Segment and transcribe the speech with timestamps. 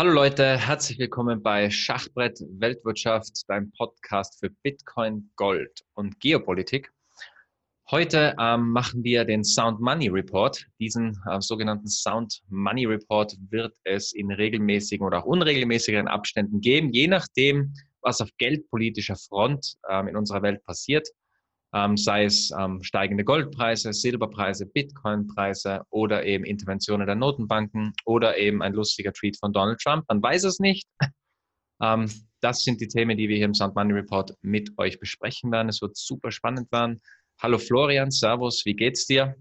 [0.00, 6.90] Hallo Leute, herzlich willkommen bei Schachbrett Weltwirtschaft, deinem Podcast für Bitcoin, Gold und Geopolitik.
[7.90, 10.66] Heute ähm, machen wir den Sound Money Report.
[10.78, 16.94] Diesen äh, sogenannten Sound Money Report wird es in regelmäßigen oder auch unregelmäßigeren Abständen geben,
[16.94, 21.08] je nachdem, was auf geldpolitischer Front ähm, in unserer Welt passiert
[21.72, 28.62] ähm, sei es ähm, steigende Goldpreise, Silberpreise, Bitcoinpreise oder eben Interventionen der Notenbanken oder eben
[28.62, 30.04] ein lustiger Tweet von Donald Trump.
[30.08, 30.88] Man weiß es nicht.
[31.82, 32.10] ähm,
[32.40, 35.68] das sind die Themen, die wir hier im Sound Money Report mit euch besprechen werden.
[35.68, 37.00] Es wird super spannend werden.
[37.40, 39.36] Hallo Florian, Servus, wie geht's dir?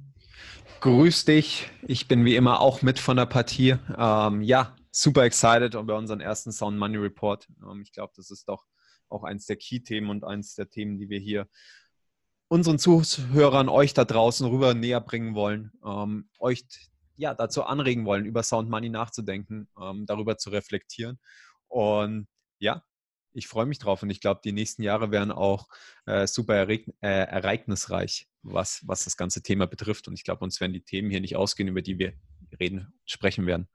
[0.81, 1.69] Grüß dich.
[1.87, 3.75] Ich bin wie immer auch mit von der Partie.
[3.97, 7.47] Ähm, ja, super excited über unseren ersten Sound Money Report.
[7.63, 8.65] Ähm, ich glaube, das ist doch
[9.09, 11.47] auch eins der Key-Themen und eins der Themen, die wir hier
[12.49, 16.65] unseren Zuhörern, euch da draußen rüber näher bringen wollen, ähm, euch
[17.15, 21.19] ja, dazu anregen wollen, über Sound Money nachzudenken, ähm, darüber zu reflektieren.
[21.67, 22.27] Und
[22.59, 22.83] ja,
[23.33, 25.67] ich freue mich drauf und ich glaube, die nächsten Jahre werden auch
[26.05, 30.07] äh, super äh, ereignisreich, was, was das ganze Thema betrifft.
[30.07, 32.13] Und ich glaube, uns werden die Themen hier nicht ausgehen, über die wir
[32.59, 33.67] reden, sprechen werden.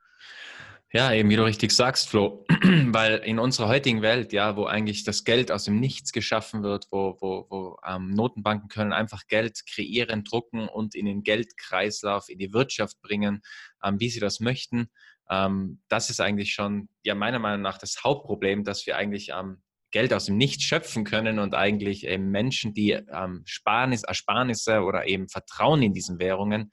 [0.95, 2.45] Ja, eben wie du richtig sagst, Flo,
[2.87, 6.86] weil in unserer heutigen Welt, ja, wo eigentlich das Geld aus dem Nichts geschaffen wird,
[6.92, 12.39] wo, wo, wo ähm, Notenbanken können einfach Geld kreieren, drucken und in den Geldkreislauf, in
[12.39, 13.42] die Wirtschaft bringen,
[13.83, 14.86] ähm, wie sie das möchten.
[15.28, 19.62] Ähm, das ist eigentlich schon, ja, meiner Meinung nach das Hauptproblem, dass wir eigentlich ähm,
[19.91, 25.08] Geld aus dem Nichts schöpfen können und eigentlich eben Menschen, die ähm, Sparnis, Ersparnisse oder
[25.08, 26.70] eben Vertrauen in diesen Währungen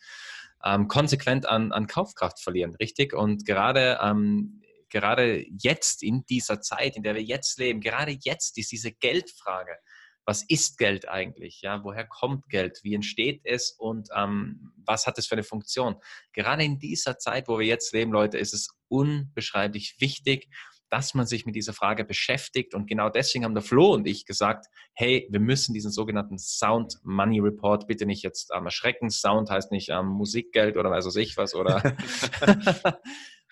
[0.65, 3.13] ähm, konsequent an, an Kaufkraft verlieren, richtig?
[3.13, 8.57] Und gerade, ähm, gerade jetzt in dieser Zeit, in der wir jetzt leben, gerade jetzt
[8.57, 9.77] ist diese Geldfrage.
[10.23, 11.61] Was ist Geld eigentlich?
[11.61, 12.79] Ja, woher kommt Geld?
[12.83, 15.95] Wie entsteht es und ähm, was hat es für eine Funktion?
[16.33, 20.47] Gerade in dieser Zeit, wo wir jetzt leben, Leute, ist es unbeschreiblich wichtig,
[20.91, 22.75] dass man sich mit dieser Frage beschäftigt.
[22.75, 26.99] Und genau deswegen haben der Flo und ich gesagt, hey, wir müssen diesen sogenannten Sound
[27.03, 29.09] Money Report bitte nicht jetzt ähm, erschrecken.
[29.09, 31.81] Sound heißt nicht ähm, Musikgeld oder weiß ich was oder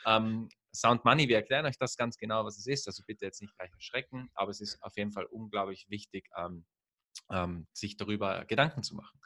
[0.06, 1.30] ähm, Sound Money.
[1.30, 2.88] Wir erklären euch das ganz genau, was es ist.
[2.88, 6.66] Also bitte jetzt nicht gleich erschrecken, aber es ist auf jeden Fall unglaublich wichtig, ähm,
[7.32, 9.18] ähm, sich darüber Gedanken zu machen.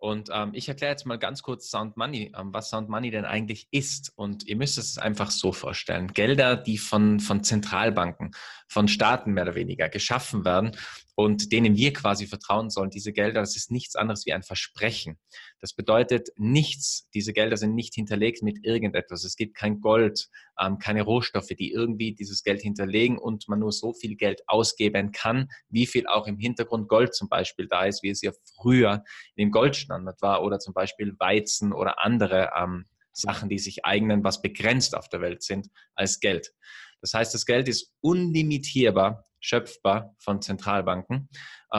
[0.00, 3.26] Und ähm, ich erkläre jetzt mal ganz kurz Sound Money, ähm, was Sound Money denn
[3.26, 4.12] eigentlich ist.
[4.16, 6.08] Und ihr müsst es einfach so vorstellen.
[6.14, 8.30] Gelder, die von, von Zentralbanken,
[8.66, 10.72] von Staaten mehr oder weniger geschaffen werden
[11.20, 12.88] und denen wir quasi vertrauen sollen.
[12.88, 15.18] Diese Gelder, das ist nichts anderes wie ein Versprechen.
[15.60, 19.24] Das bedeutet nichts, diese Gelder sind nicht hinterlegt mit irgendetwas.
[19.24, 23.72] Es gibt kein Gold, ähm, keine Rohstoffe, die irgendwie dieses Geld hinterlegen und man nur
[23.72, 28.02] so viel Geld ausgeben kann, wie viel auch im Hintergrund Gold zum Beispiel da ist,
[28.02, 29.04] wie es ja früher
[29.36, 34.40] im Goldstandard war oder zum Beispiel Weizen oder andere ähm, Sachen, die sich eignen, was
[34.40, 36.54] begrenzt auf der Welt sind, als Geld.
[37.02, 41.28] Das heißt, das Geld ist unlimitierbar schöpfbar von Zentralbanken.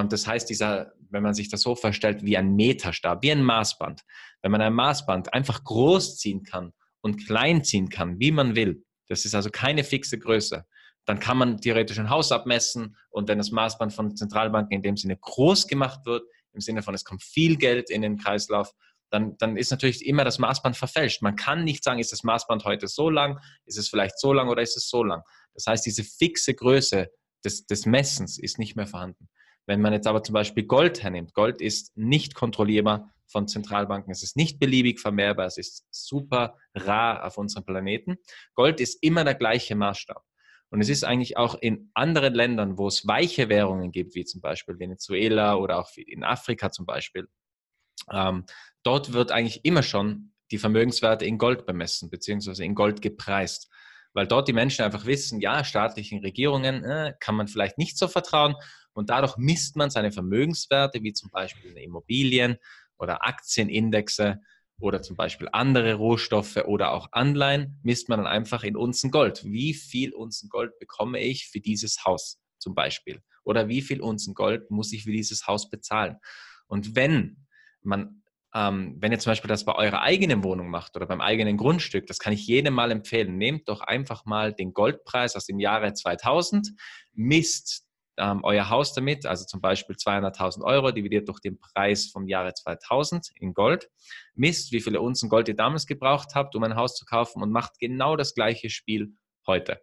[0.10, 4.02] Das heißt, dieser, wenn man sich das so vorstellt, wie ein Meterstab, wie ein Maßband.
[4.42, 8.84] Wenn man ein Maßband einfach groß ziehen kann und klein ziehen kann, wie man will,
[9.08, 10.66] das ist also keine fixe Größe,
[11.06, 14.98] dann kann man theoretisch ein Haus abmessen und wenn das Maßband von Zentralbanken in dem
[14.98, 16.24] Sinne groß gemacht wird,
[16.54, 18.72] im Sinne von es kommt viel Geld in den Kreislauf,
[19.10, 21.22] dann, dann ist natürlich immer das Maßband verfälscht.
[21.22, 24.48] Man kann nicht sagen, ist das Maßband heute so lang, ist es vielleicht so lang
[24.48, 25.22] oder ist es so lang.
[25.54, 27.10] Das heißt, diese fixe Größe
[27.42, 29.30] des, des Messens ist nicht mehr vorhanden.
[29.66, 34.24] Wenn man jetzt aber zum Beispiel Gold hernimmt, Gold ist nicht kontrollierbar von Zentralbanken, es
[34.24, 38.18] ist nicht beliebig vermehrbar, es ist super rar auf unserem Planeten.
[38.56, 40.24] Gold ist immer der gleiche Maßstab.
[40.70, 44.42] Und es ist eigentlich auch in anderen Ländern, wo es weiche Währungen gibt, wie zum
[44.42, 47.28] Beispiel Venezuela oder auch in Afrika zum Beispiel,
[48.12, 48.46] ähm,
[48.84, 53.70] dort wird eigentlich immer schon die Vermögenswerte in Gold bemessen, beziehungsweise in Gold gepreist.
[54.14, 58.08] Weil dort die Menschen einfach wissen, ja, staatlichen Regierungen äh, kann man vielleicht nicht so
[58.08, 58.56] vertrauen
[58.94, 62.58] und dadurch misst man seine Vermögenswerte, wie zum Beispiel Immobilien
[62.98, 64.42] oder Aktienindexe
[64.80, 69.44] oder zum Beispiel andere Rohstoffe oder auch Anleihen, misst man dann einfach in Unzen Gold.
[69.46, 73.22] Wie viel Unzen Gold bekomme ich für dieses Haus zum Beispiel?
[73.44, 76.18] Oder wie viel Unzen Gold muss ich für dieses Haus bezahlen?
[76.68, 77.48] Und wenn
[77.82, 78.21] man,
[78.54, 82.08] ähm, wenn ihr zum Beispiel das bei eurer eigenen Wohnung macht oder beim eigenen Grundstück,
[82.08, 83.38] das kann ich jedem mal empfehlen.
[83.38, 86.72] Nehmt doch einfach mal den Goldpreis aus dem Jahre 2000,
[87.14, 87.86] misst
[88.18, 92.54] ähm, euer Haus damit, also zum Beispiel 200.000 Euro dividiert durch den Preis vom Jahre
[92.54, 93.90] 2000 in Gold,
[94.36, 97.52] misst, wie viele Unzen Gold ihr damals gebraucht habt, um ein Haus zu kaufen und
[97.52, 99.14] macht genau das gleiche Spiel
[99.48, 99.82] heute.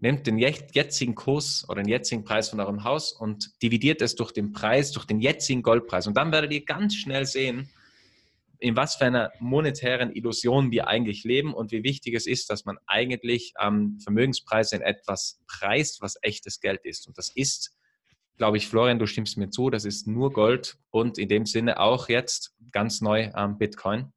[0.00, 4.32] Nehmt den jetzigen Kurs oder den jetzigen Preis von eurem Haus und dividiert es durch
[4.32, 6.06] den Preis, durch den jetzigen Goldpreis.
[6.06, 7.70] Und dann werdet ihr ganz schnell sehen,
[8.60, 12.64] in was für einer monetären Illusion wir eigentlich leben und wie wichtig es ist, dass
[12.64, 17.08] man eigentlich ähm, Vermögenspreise in etwas preist, was echtes Geld ist.
[17.08, 17.76] Und das ist,
[18.36, 21.80] glaube ich, Florian, du stimmst mir zu, das ist nur Gold und in dem Sinne
[21.80, 24.12] auch jetzt ganz neu ähm, Bitcoin.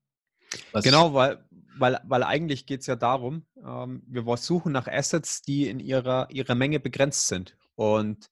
[0.71, 1.43] Was genau, weil,
[1.77, 6.29] weil, weil eigentlich geht es ja darum, ähm, wir suchen nach Assets, die in ihrer,
[6.29, 7.57] ihrer Menge begrenzt sind.
[7.75, 8.29] Und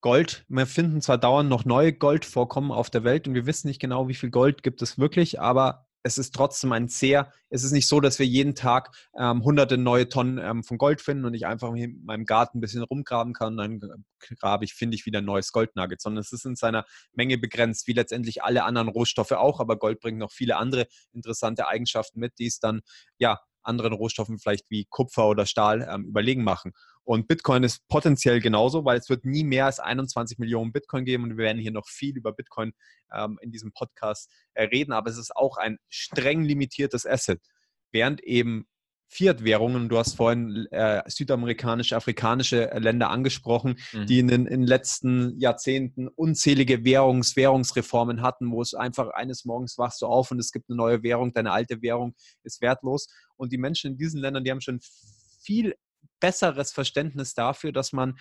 [0.00, 3.80] Gold, wir finden zwar dauernd noch neue Goldvorkommen auf der Welt und wir wissen nicht
[3.80, 7.72] genau, wie viel Gold gibt es wirklich, aber es ist trotzdem ein sehr, es ist
[7.72, 11.34] nicht so, dass wir jeden Tag ähm, hunderte neue Tonnen ähm, von Gold finden und
[11.34, 14.04] ich einfach in meinem Garten ein bisschen rumgraben kann, dann
[14.40, 17.86] grabe ich, finde ich wieder ein neues Goldnugget, sondern es ist in seiner Menge begrenzt,
[17.86, 22.38] wie letztendlich alle anderen Rohstoffe auch, aber Gold bringt noch viele andere interessante Eigenschaften mit,
[22.38, 22.80] die es dann
[23.18, 23.38] ja
[23.68, 26.72] anderen Rohstoffen vielleicht wie Kupfer oder Stahl ähm, überlegen machen.
[27.04, 31.24] Und Bitcoin ist potenziell genauso, weil es wird nie mehr als 21 Millionen Bitcoin geben
[31.24, 32.72] und wir werden hier noch viel über Bitcoin
[33.12, 37.40] ähm, in diesem Podcast äh, reden, aber es ist auch ein streng limitiertes Asset.
[37.92, 38.66] Während eben
[39.10, 44.06] Fiat-Währungen, du hast vorhin äh, südamerikanische, afrikanische äh, Länder angesprochen, mhm.
[44.06, 49.46] die in den, in den, letzten Jahrzehnten unzählige Währungs Währungsreformen hatten, wo es einfach eines
[49.46, 52.14] Morgens wachst du auf und es gibt eine neue Währung, deine alte Währung
[52.44, 53.08] ist wertlos.
[53.36, 54.80] Und die Menschen in diesen Ländern, die haben schon
[55.40, 55.74] viel
[56.20, 58.18] besseres Verständnis dafür, dass man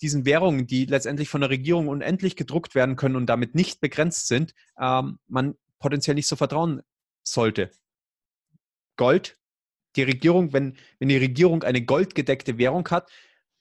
[0.00, 4.28] diesen Währungen, die letztendlich von der Regierung unendlich gedruckt werden können und damit nicht begrenzt
[4.28, 6.82] sind, ähm, man potenziell nicht so vertrauen
[7.24, 7.70] sollte.
[8.96, 9.36] Gold,
[9.96, 13.10] die Regierung, wenn, wenn die Regierung eine goldgedeckte Währung hat,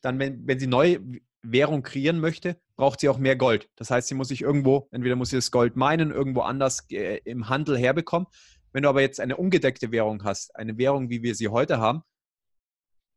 [0.02, 1.00] dann, wenn, wenn sie neue
[1.42, 3.70] Währung kreieren möchte, braucht sie auch mehr Gold.
[3.76, 7.20] Das heißt, sie muss sich irgendwo, entweder muss sie das Gold meinen, irgendwo anders äh,
[7.24, 8.28] im Handel herbekommen.
[8.74, 12.04] Wenn du aber jetzt eine ungedeckte Währung hast, eine Währung, wie wir sie heute haben,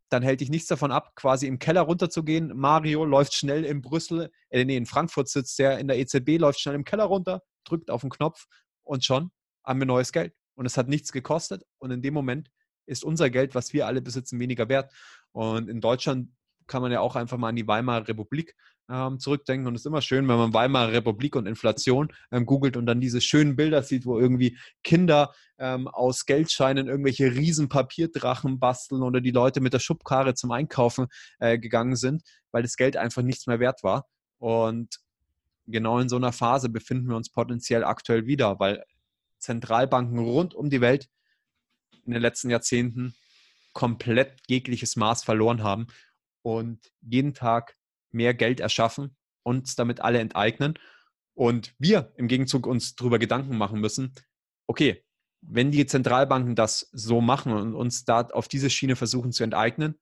[0.09, 2.53] dann hält dich nichts davon ab, quasi im Keller runterzugehen.
[2.57, 6.61] Mario läuft schnell in Brüssel, äh, nee, in Frankfurt sitzt der in der EZB, läuft
[6.61, 8.47] schnell im Keller runter, drückt auf den Knopf
[8.83, 9.31] und schon
[9.65, 10.35] haben wir neues Geld.
[10.55, 11.65] Und es hat nichts gekostet.
[11.79, 12.51] Und in dem Moment
[12.91, 14.93] ist unser Geld, was wir alle besitzen, weniger wert.
[15.33, 16.29] Und in Deutschland
[16.67, 18.55] kann man ja auch einfach mal an die Weimarer Republik
[18.89, 19.67] ähm, zurückdenken.
[19.67, 23.01] Und es ist immer schön, wenn man Weimarer Republik und Inflation ähm, googelt und dann
[23.01, 29.21] diese schönen Bilder sieht, wo irgendwie Kinder ähm, aus Geldscheinen irgendwelche riesen Papierdrachen basteln oder
[29.21, 31.07] die Leute mit der Schubkarre zum Einkaufen
[31.39, 34.07] äh, gegangen sind, weil das Geld einfach nichts mehr wert war.
[34.39, 35.01] Und
[35.67, 38.83] genau in so einer Phase befinden wir uns potenziell aktuell wieder, weil
[39.39, 41.09] Zentralbanken rund um die Welt
[42.11, 43.15] in den letzten Jahrzehnten
[43.73, 45.87] komplett jegliches Maß verloren haben
[46.43, 47.77] und jeden Tag
[48.11, 50.75] mehr Geld erschaffen, uns damit alle enteignen.
[51.35, 54.15] Und wir im Gegenzug uns darüber Gedanken machen müssen,
[54.67, 55.05] okay,
[55.41, 59.99] wenn die Zentralbanken das so machen und uns da auf diese Schiene versuchen zu enteignen,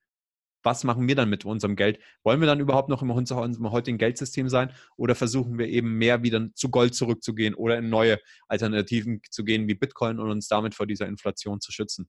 [0.63, 1.99] was machen wir dann mit unserem Geld?
[2.23, 6.49] Wollen wir dann überhaupt noch unserem heutigen Geldsystem sein oder versuchen wir eben mehr wieder
[6.55, 8.19] zu Gold zurückzugehen oder in neue
[8.49, 12.09] Alternativen zu gehen wie Bitcoin und uns damit vor dieser Inflation zu schützen?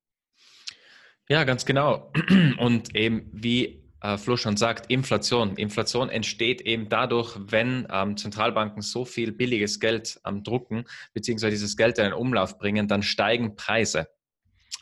[1.29, 2.11] Ja, ganz genau.
[2.57, 5.55] Und eben wie äh, Flo schon sagt, Inflation.
[5.57, 11.77] Inflation entsteht eben dadurch, wenn ähm, Zentralbanken so viel billiges Geld ähm, drucken, beziehungsweise dieses
[11.77, 14.07] Geld in den Umlauf bringen, dann steigen Preise.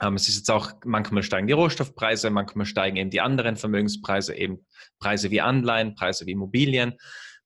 [0.01, 4.35] Ähm, es ist jetzt auch, manchmal steigen die Rohstoffpreise, manchmal steigen eben die anderen Vermögenspreise,
[4.35, 4.65] eben
[4.99, 6.97] Preise wie Anleihen, Preise wie Immobilien.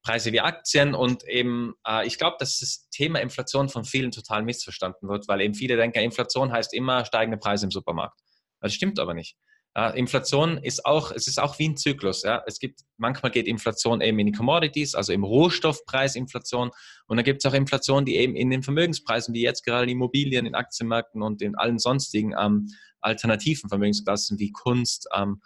[0.04, 4.42] Preise wie Aktien und eben, äh, ich glaube, dass das Thema Inflation von vielen total
[4.42, 8.20] missverstanden wird, weil eben viele denken, Inflation heißt immer steigende Preise im Supermarkt.
[8.62, 9.38] Das stimmt aber nicht.
[9.78, 12.24] Uh, Inflation ist auch, es ist auch wie ein Zyklus.
[12.24, 12.44] Ja?
[12.46, 16.72] Es gibt, manchmal geht Inflation eben in die Commodities, also im Rohstoffpreisinflation.
[17.08, 19.92] Und dann gibt es auch Inflation, die eben in den Vermögenspreisen, wie jetzt gerade in
[19.92, 22.68] Immobilien, in Aktienmärkten und in allen sonstigen ähm,
[23.00, 25.42] alternativen Vermögensklassen wie Kunst, ähm,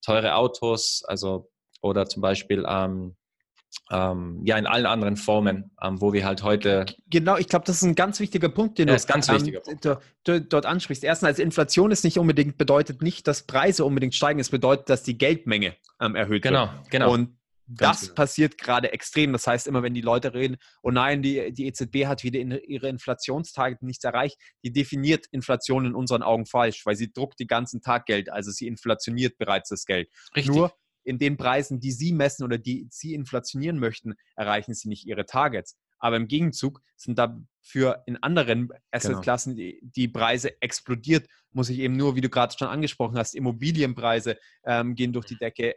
[0.00, 1.50] teure Autos, also
[1.82, 3.14] oder zum Beispiel ähm,
[3.90, 6.86] ähm, ja, in allen anderen Formen, ähm, wo wir halt heute.
[7.08, 9.60] Genau, ich glaube, das ist ein ganz wichtiger Punkt, den du, ganz ähm,
[10.24, 11.04] du, dort ansprichst.
[11.04, 15.02] Erstens, als Inflation ist nicht unbedingt, bedeutet nicht, dass Preise unbedingt steigen, es bedeutet, dass
[15.02, 16.90] die Geldmenge ähm, erhöht genau, wird.
[16.90, 17.12] Genau, genau.
[17.12, 17.36] Und
[17.68, 18.14] das genau.
[18.14, 19.32] passiert gerade extrem.
[19.32, 22.52] Das heißt, immer wenn die Leute reden, oh nein, die, die EZB hat wieder in,
[22.52, 27.48] ihre Inflationstarget nichts erreicht, die definiert Inflation in unseren Augen falsch, weil sie druckt den
[27.48, 30.08] ganzen Tag Geld, also sie inflationiert bereits das Geld.
[30.34, 30.54] Richtig.
[30.54, 30.72] Nur
[31.06, 35.24] in den Preisen, die Sie messen oder die Sie inflationieren möchten, erreichen Sie nicht Ihre
[35.24, 35.76] Targets.
[35.98, 39.70] Aber im Gegenzug sind dafür in anderen Assetklassen genau.
[39.70, 41.26] die, die, Preise explodiert.
[41.52, 45.38] Muss ich eben nur, wie du gerade schon angesprochen hast, Immobilienpreise ähm, gehen durch die
[45.38, 45.74] Decke,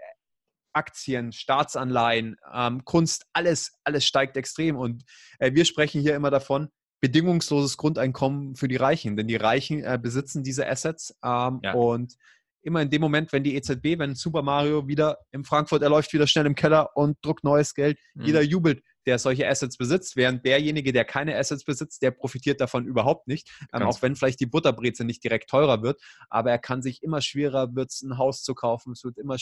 [0.73, 4.75] Aktien, Staatsanleihen, ähm, Kunst, alles, alles steigt extrem.
[4.75, 5.03] Und
[5.37, 6.69] äh, wir sprechen hier immer davon,
[7.01, 11.73] bedingungsloses Grundeinkommen für die Reichen, denn die Reichen äh, besitzen diese Assets ähm, ja.
[11.73, 12.15] und
[12.61, 16.13] immer in dem Moment, wenn die EZB, wenn Super Mario wieder in Frankfurt, er läuft
[16.13, 18.25] wieder schnell im Keller und druckt neues Geld, mhm.
[18.25, 18.83] jeder jubelt.
[19.05, 23.49] der solche Assets besitzt, während derjenige, der keine Assets besitzt, der profitiert davon überhaupt nicht.
[23.73, 25.99] Ähm, auch wenn vielleicht die Butterbreze nicht direkt teurer wird,
[26.29, 28.91] aber er kann sich immer schwerer wird, ein Haus zu kaufen.
[28.91, 29.37] Es wird immer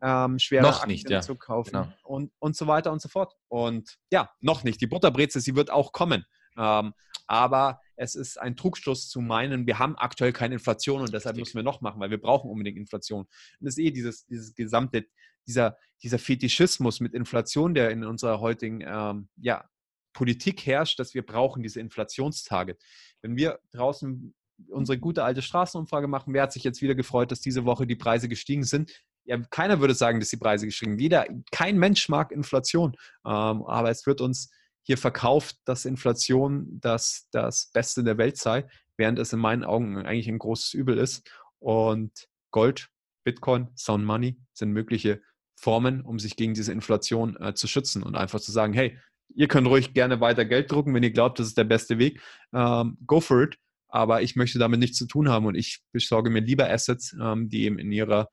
[0.00, 1.20] ähm, schwerer noch nicht, ja.
[1.20, 1.92] zu kaufen genau.
[2.04, 3.34] und, und so weiter und so fort.
[3.48, 4.80] Und ja, noch nicht.
[4.80, 6.24] Die Butterbreze, sie wird auch kommen.
[6.56, 6.92] Ähm,
[7.26, 11.56] aber es ist ein Trugschluss zu meinen, wir haben aktuell keine Inflation und deshalb müssen
[11.56, 13.22] wir noch machen, weil wir brauchen unbedingt Inflation.
[13.22, 13.28] Und
[13.60, 15.06] das ist eh dieses, dieses gesamte,
[15.46, 19.68] dieser, dieser Fetischismus mit Inflation, der in unserer heutigen ähm, ja,
[20.12, 22.80] Politik herrscht, dass wir brauchen diese Inflationstarget.
[23.22, 24.34] Wenn wir draußen
[24.68, 27.96] unsere gute alte Straßenumfrage machen, wer hat sich jetzt wieder gefreut, dass diese Woche die
[27.96, 28.92] Preise gestiegen sind?
[29.24, 31.00] Ja, keiner würde sagen, dass die Preise gestiegen sind.
[31.00, 34.50] Jeder, kein Mensch mag Inflation, ähm, aber es wird uns
[34.82, 39.96] hier verkauft, dass Inflation das, das Beste der Welt sei, während es in meinen Augen
[39.98, 41.28] eigentlich ein großes Übel ist.
[41.58, 42.88] Und Gold,
[43.24, 45.22] Bitcoin, Sound Money sind mögliche
[45.56, 48.98] Formen, um sich gegen diese Inflation äh, zu schützen und einfach zu sagen, hey,
[49.34, 52.20] ihr könnt ruhig gerne weiter Geld drucken, wenn ihr glaubt, das ist der beste Weg.
[52.52, 53.56] Ähm, go for it.
[53.88, 57.48] Aber ich möchte damit nichts zu tun haben und ich besorge mir lieber Assets, ähm,
[57.48, 58.28] die eben in ihrer,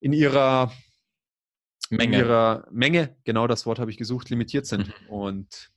[0.00, 0.72] in ihrer
[1.96, 2.18] Menge.
[2.18, 4.88] ihrer Menge, genau das Wort habe ich gesucht, limitiert sind.
[4.88, 5.08] Mhm.
[5.08, 5.70] Und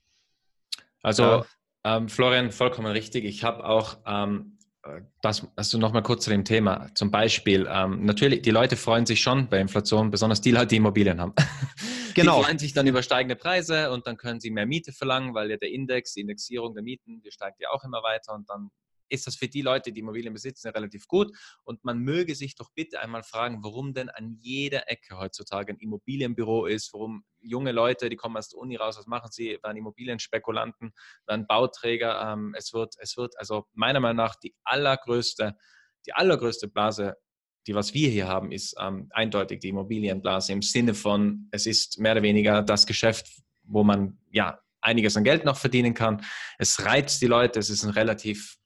[1.01, 1.45] also ja.
[1.83, 3.25] ähm, Florian, vollkommen richtig.
[3.25, 4.57] Ich habe auch ähm,
[5.21, 6.89] das, also nochmal kurz zu dem Thema.
[6.93, 10.77] Zum Beispiel, ähm, natürlich, die Leute freuen sich schon bei Inflation, besonders die Leute, die
[10.77, 11.33] Immobilien haben.
[12.17, 12.39] Genau.
[12.39, 15.51] Die freuen sich dann über steigende Preise und dann können sie mehr Miete verlangen, weil
[15.51, 18.71] ja der Index, die Indexierung der Mieten, die steigt ja auch immer weiter und dann
[19.09, 21.35] ist das für die Leute, die Immobilien besitzen, relativ gut.
[21.63, 25.79] Und man möge sich doch bitte einmal fragen, warum denn an jeder Ecke heutzutage ein
[25.79, 29.59] Immobilienbüro ist, warum junge Leute, die kommen aus der Uni raus, was machen sie?
[29.63, 30.93] Werden Immobilienspekulanten,
[31.25, 32.33] werden Bauträger.
[32.33, 35.57] Ähm, es, wird, es wird also meiner Meinung nach die allergrößte,
[36.05, 37.15] die allergrößte Blase
[37.67, 41.99] die, was wir hier haben, ist ähm, eindeutig die Immobilienblase im Sinne von, es ist
[41.99, 43.27] mehr oder weniger das Geschäft,
[43.63, 46.23] wo man ja einiges an Geld noch verdienen kann.
[46.57, 48.57] Es reizt die Leute, es ist ein relativ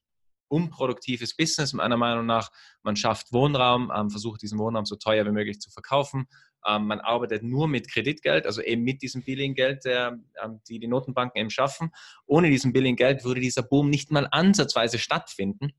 [0.51, 2.51] unproduktives Business, meiner Meinung nach.
[2.83, 6.27] Man schafft Wohnraum, ähm, versucht diesen Wohnraum so teuer wie möglich zu verkaufen.
[6.67, 10.87] Ähm, man arbeitet nur mit Kreditgeld, also eben mit diesem Billiggeld, der, ähm, die die
[10.87, 11.91] Notenbanken eben schaffen.
[12.25, 15.71] Ohne diesen Billiggeld würde dieser Boom nicht mal ansatzweise stattfinden.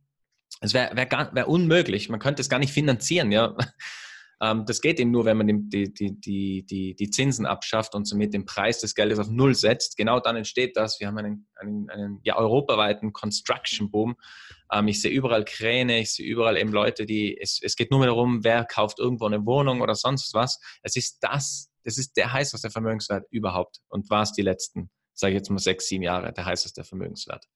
[0.61, 2.09] Es wäre wär, wär unmöglich.
[2.09, 3.31] Man könnte es gar nicht finanzieren.
[3.33, 3.57] Ja.
[4.43, 8.07] Ähm, das geht eben nur, wenn man die, die, die, die, die Zinsen abschafft und
[8.07, 9.97] somit den Preis des Geldes auf Null setzt.
[9.97, 10.99] Genau dann entsteht das.
[10.99, 14.17] Wir haben einen, einen, einen ja, europaweiten Construction-Boom.
[14.73, 18.01] Ähm, ich sehe überall Kräne, ich sehe überall eben Leute, die, es, es geht nur
[18.01, 20.59] mehr darum, wer kauft irgendwo eine Wohnung oder sonst was.
[20.83, 25.35] Es ist das, das ist der heißeste Vermögenswert überhaupt und war es die letzten, sage
[25.35, 27.47] ich jetzt mal sechs, sieben Jahre, der heißeste Vermögenswert.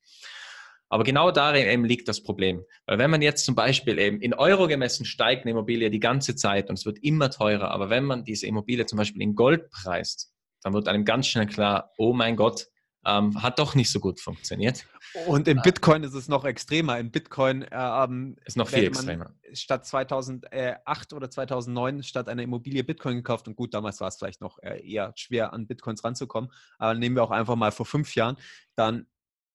[0.88, 2.64] Aber genau darin eben liegt das Problem.
[2.86, 6.36] Weil wenn man jetzt zum Beispiel eben in Euro gemessen steigt eine Immobilie die ganze
[6.36, 9.70] Zeit und es wird immer teurer, aber wenn man diese Immobilie zum Beispiel in Gold
[9.70, 12.68] preist, dann wird einem ganz schnell klar, oh mein Gott,
[13.06, 14.84] ähm, hat doch nicht so gut funktioniert.
[15.26, 16.98] Und in äh, Bitcoin ist es noch extremer.
[16.98, 19.32] In Bitcoin äh, ähm, ist noch viel extremer.
[19.52, 23.46] Statt 2008 oder 2009 statt einer Immobilie Bitcoin gekauft.
[23.46, 26.50] Und gut, damals war es vielleicht noch äh, eher schwer, an Bitcoins ranzukommen.
[26.78, 28.36] Aber nehmen wir auch einfach mal vor fünf Jahren,
[28.74, 29.06] dann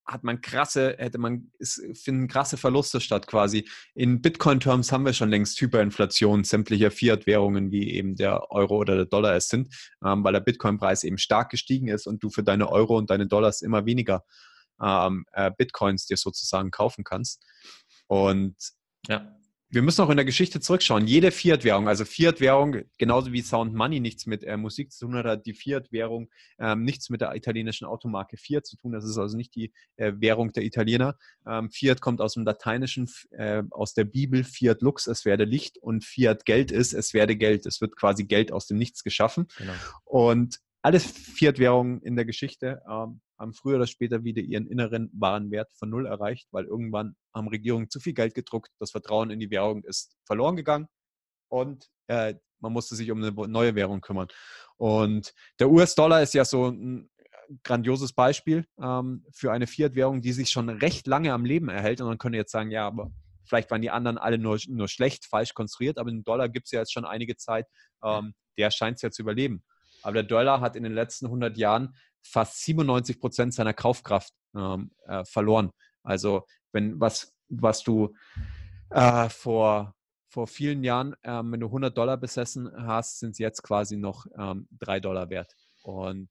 [0.06, 3.68] hat man krasse, hätte man, es finden krasse Verluste statt quasi.
[3.94, 9.06] In Bitcoin-Terms haben wir schon längst Hyperinflation sämtlicher Fiat-Währungen, wie eben der Euro oder der
[9.06, 12.70] Dollar es sind, ähm, weil der Bitcoin-Preis eben stark gestiegen ist und du für deine
[12.70, 14.24] Euro und deine Dollars immer weniger
[14.82, 17.44] ähm, äh, Bitcoins dir sozusagen kaufen kannst.
[18.08, 18.56] Und
[19.08, 19.36] ja
[19.72, 21.08] wir müssen auch in der Geschichte zurückschauen.
[21.08, 25.26] Jede Fiat-Währung, also Fiat-Währung, genauso wie Sound Money nichts mit äh, Musik zu tun hat,
[25.26, 28.92] hat die Fiat-Währung ähm, nichts mit der italienischen Automarke Fiat zu tun.
[28.92, 31.18] Das ist also nicht die äh, Währung der Italiener.
[31.48, 34.44] Ähm, Fiat kommt aus dem Lateinischen, äh, aus der Bibel.
[34.44, 35.78] Fiat Lux, es werde Licht.
[35.78, 37.66] Und Fiat Geld ist, es werde Geld.
[37.66, 39.48] Es wird quasi Geld aus dem Nichts geschaffen.
[39.58, 39.74] Genau.
[40.04, 45.72] Und alle Fiat-Währungen in der Geschichte ähm, haben früher oder später wieder ihren inneren Warenwert
[45.74, 49.52] von Null erreicht, weil irgendwann haben Regierungen zu viel Geld gedruckt, das Vertrauen in die
[49.52, 50.88] Währung ist verloren gegangen
[51.50, 54.28] und äh, man musste sich um eine neue Währung kümmern.
[54.78, 57.10] Und der US-Dollar ist ja so ein
[57.64, 62.02] grandioses Beispiel ähm, für eine Fiat-Währung, die sich schon recht lange am Leben erhält.
[62.02, 63.12] Und man könnte jetzt sagen, ja, aber
[63.46, 66.72] vielleicht waren die anderen alle nur, nur schlecht, falsch konstruiert, aber den Dollar gibt es
[66.72, 67.66] ja jetzt schon einige Zeit,
[68.04, 69.64] ähm, der scheint es ja zu überleben.
[70.04, 74.92] Aber der Dollar hat in den letzten 100 Jahren fast 97 Prozent seiner Kaufkraft ähm,
[75.06, 75.72] äh, verloren.
[76.04, 78.14] Also wenn was, was du
[78.90, 79.96] äh, vor,
[80.30, 84.26] vor vielen Jahren, ähm, wenn du 100 Dollar besessen hast, sind sie jetzt quasi noch
[84.38, 85.54] ähm, 3 Dollar wert.
[85.84, 86.30] Und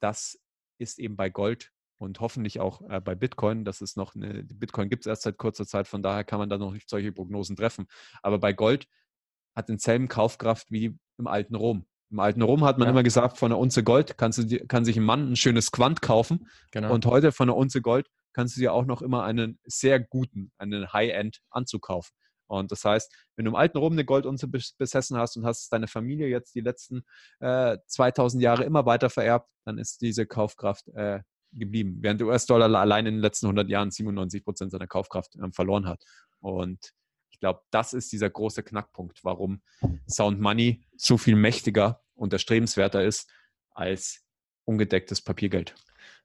[0.00, 0.38] das
[0.78, 3.64] ist eben bei Gold und hoffentlich auch äh, bei Bitcoin.
[3.64, 6.48] Das ist noch eine, Bitcoin gibt es erst seit kurzer Zeit, von daher kann man
[6.48, 7.86] da noch nicht solche Prognosen treffen.
[8.22, 8.88] Aber bei Gold
[9.54, 12.90] hat denselben Kaufkraft wie im alten Rom Im alten Rom hat man ja.
[12.90, 16.02] immer gesagt, von einer Unze Gold kannst du, kann sich ein Mann ein schönes Quant
[16.02, 16.46] kaufen.
[16.70, 16.92] Genau.
[16.92, 20.52] Und heute von einer Unze Gold kannst du dir auch noch immer einen sehr guten,
[20.58, 22.12] einen High-End-Anzug kaufen.
[22.48, 25.88] Und das heißt, wenn du im alten Rom eine Goldunze besessen hast und hast deine
[25.88, 27.02] Familie jetzt die letzten
[27.40, 31.20] äh, 2000 Jahre immer weiter vererbt, dann ist diese Kaufkraft äh,
[31.52, 31.98] geblieben.
[32.00, 35.86] Während der US-Dollar allein in den letzten 100 Jahren 97 Prozent seiner Kaufkraft äh, verloren
[35.88, 36.04] hat.
[36.40, 36.92] Und
[37.42, 39.60] glaube, das ist dieser große Knackpunkt, warum
[40.08, 43.28] Sound Money so viel mächtiger und erstrebenswerter ist
[43.70, 44.22] als
[44.64, 45.74] ungedecktes Papiergeld.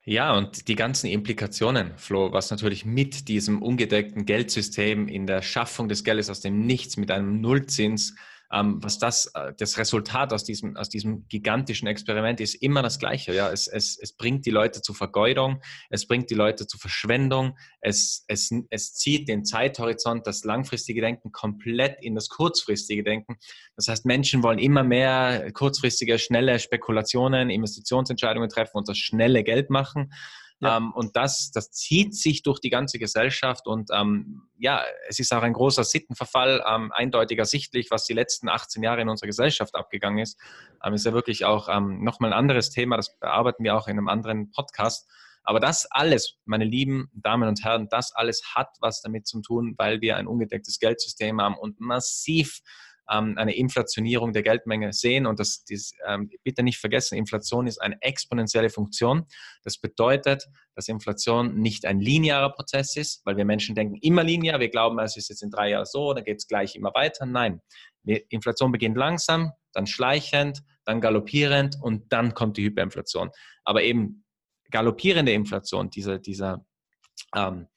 [0.04, 5.90] Ja, und die ganzen Implikationen, Flo, was natürlich mit diesem ungedeckten Geldsystem in der Schaffung
[5.90, 8.16] des Geldes aus dem Nichts mit einem Nullzins
[8.52, 13.00] ähm, was das, äh, das Resultat aus diesem, aus diesem gigantischen Experiment ist immer das
[13.00, 13.34] Gleiche.
[13.34, 13.52] Ja?
[13.52, 18.24] Es, es, es bringt die Leute zu Vergeudung, es bringt die Leute zu Verschwendung, es,
[18.28, 23.38] es, es zieht den Zeithorizont, das langfristige Denken komplett in das kurzfristige Denken.
[23.76, 29.70] Das heißt, Menschen wollen immer mehr kurzfristige, schnelle Spekulationen, Investitionsentscheidungen treffen und das schnelle Geld
[29.70, 30.12] machen.
[30.60, 30.78] Ja.
[30.78, 35.32] Ähm, und das, das zieht sich durch die ganze Gesellschaft und ähm, ja, es ist
[35.34, 39.76] auch ein großer Sittenverfall, ähm, eindeutig ersichtlich, was die letzten 18 Jahre in unserer Gesellschaft
[39.76, 40.40] abgegangen ist.
[40.84, 43.98] Ähm, ist ja wirklich auch ähm, nochmal ein anderes Thema, das bearbeiten wir auch in
[43.98, 45.08] einem anderen Podcast.
[45.44, 49.76] Aber das alles, meine lieben Damen und Herren, das alles hat was damit zu tun,
[49.78, 52.60] weil wir ein ungedecktes Geldsystem haben und massiv
[53.12, 55.26] ähm, eine Inflationierung der Geldmenge sehen.
[55.26, 59.26] Und das, das ähm, bitte nicht vergessen, Inflation ist eine exponentielle Funktion.
[59.64, 64.60] Das bedeutet, dass Inflation nicht ein linearer Prozess ist, weil wir Menschen denken immer linear.
[64.60, 67.26] Wir glauben, es ist jetzt in drei Jahren so, dann geht es gleich immer weiter.
[67.26, 67.62] Nein,
[68.04, 73.32] Inflation beginnt langsam, dann schleichend, dann galoppierend und dann kommt die Hyperinflation.
[73.64, 74.24] Aber eben
[74.72, 76.66] galoppierende Inflation, dieser, dieser
[77.36, 77.68] ähm,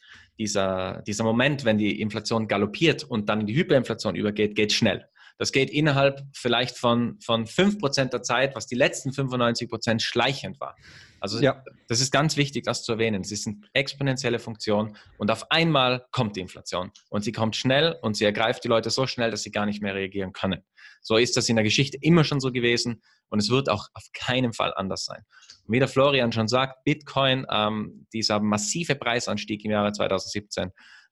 [0.41, 5.07] dieser, dieser Moment, wenn die Inflation galoppiert und dann die Hyperinflation übergeht, geht schnell.
[5.41, 10.77] Das geht innerhalb vielleicht von, von 5% der Zeit, was die letzten 95% schleichend war.
[11.19, 11.65] Also ja.
[11.89, 13.23] das ist ganz wichtig, das zu erwähnen.
[13.23, 17.97] Es ist eine exponentielle Funktion und auf einmal kommt die Inflation und sie kommt schnell
[18.03, 20.63] und sie ergreift die Leute so schnell, dass sie gar nicht mehr reagieren können.
[21.01, 24.05] So ist das in der Geschichte immer schon so gewesen und es wird auch auf
[24.13, 25.25] keinen Fall anders sein.
[25.67, 30.71] Und wie der Florian schon sagt, Bitcoin, ähm, dieser massive Preisanstieg im Jahre 2017,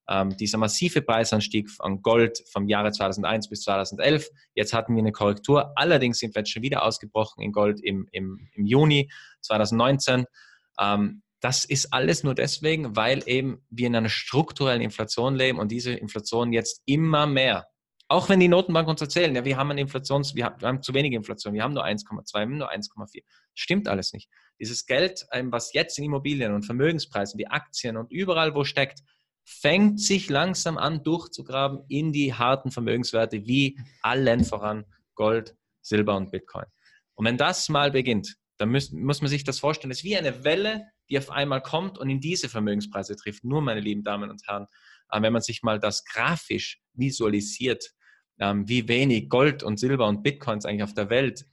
[0.09, 4.29] ähm, dieser massive Preisanstieg an Gold vom Jahre 2001 bis 2011.
[4.55, 5.73] Jetzt hatten wir eine Korrektur.
[5.77, 9.11] Allerdings sind wir jetzt schon wieder ausgebrochen in Gold im, im, im Juni
[9.43, 10.25] 2019.
[10.81, 15.71] Ähm, das ist alles nur deswegen, weil eben wir in einer strukturellen Inflation leben und
[15.71, 17.67] diese Inflation jetzt immer mehr
[18.09, 20.83] auch wenn die Notenbank uns erzählen, ja, wir haben eine Inflations, wir haben, wir haben
[20.83, 23.23] zu wenig Inflation, wir haben nur 1,2, wir haben nur 1,4.
[23.55, 24.31] Stimmt alles nicht.
[24.59, 29.01] Dieses Geld, ähm, was jetzt in Immobilien und Vermögenspreisen, wie Aktien und überall wo steckt,
[29.49, 34.85] fängt sich langsam an durchzugraben in die harten Vermögenswerte wie allen voran
[35.15, 36.67] Gold, Silber und Bitcoin.
[37.15, 40.19] Und wenn das mal beginnt, dann muss, muss man sich das vorstellen, es ist wie
[40.19, 43.43] eine Welle, die auf einmal kommt und in diese Vermögenspreise trifft.
[43.43, 44.67] Nur, meine lieben Damen und Herren,
[45.11, 47.91] äh, wenn man sich mal das grafisch visualisiert,
[48.39, 51.47] ähm, wie wenig Gold und Silber und Bitcoins eigentlich auf der Welt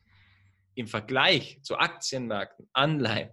[0.76, 3.30] im Vergleich zu Aktienmärkten, Anleihen,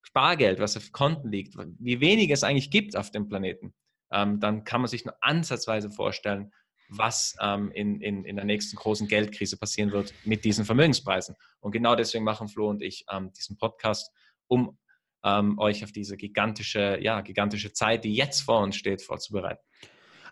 [0.00, 3.74] Spargeld, was auf Konten liegt, wie wenig es eigentlich gibt auf dem Planeten,
[4.12, 6.52] ähm, dann kann man sich nur ansatzweise vorstellen,
[6.90, 11.36] was ähm, in, in, in der nächsten großen Geldkrise passieren wird mit diesen Vermögenspreisen.
[11.60, 14.10] Und genau deswegen machen Flo und ich ähm, diesen Podcast,
[14.48, 14.76] um
[15.22, 19.62] ähm, euch auf diese gigantische, ja, gigantische Zeit, die jetzt vor uns steht, vorzubereiten.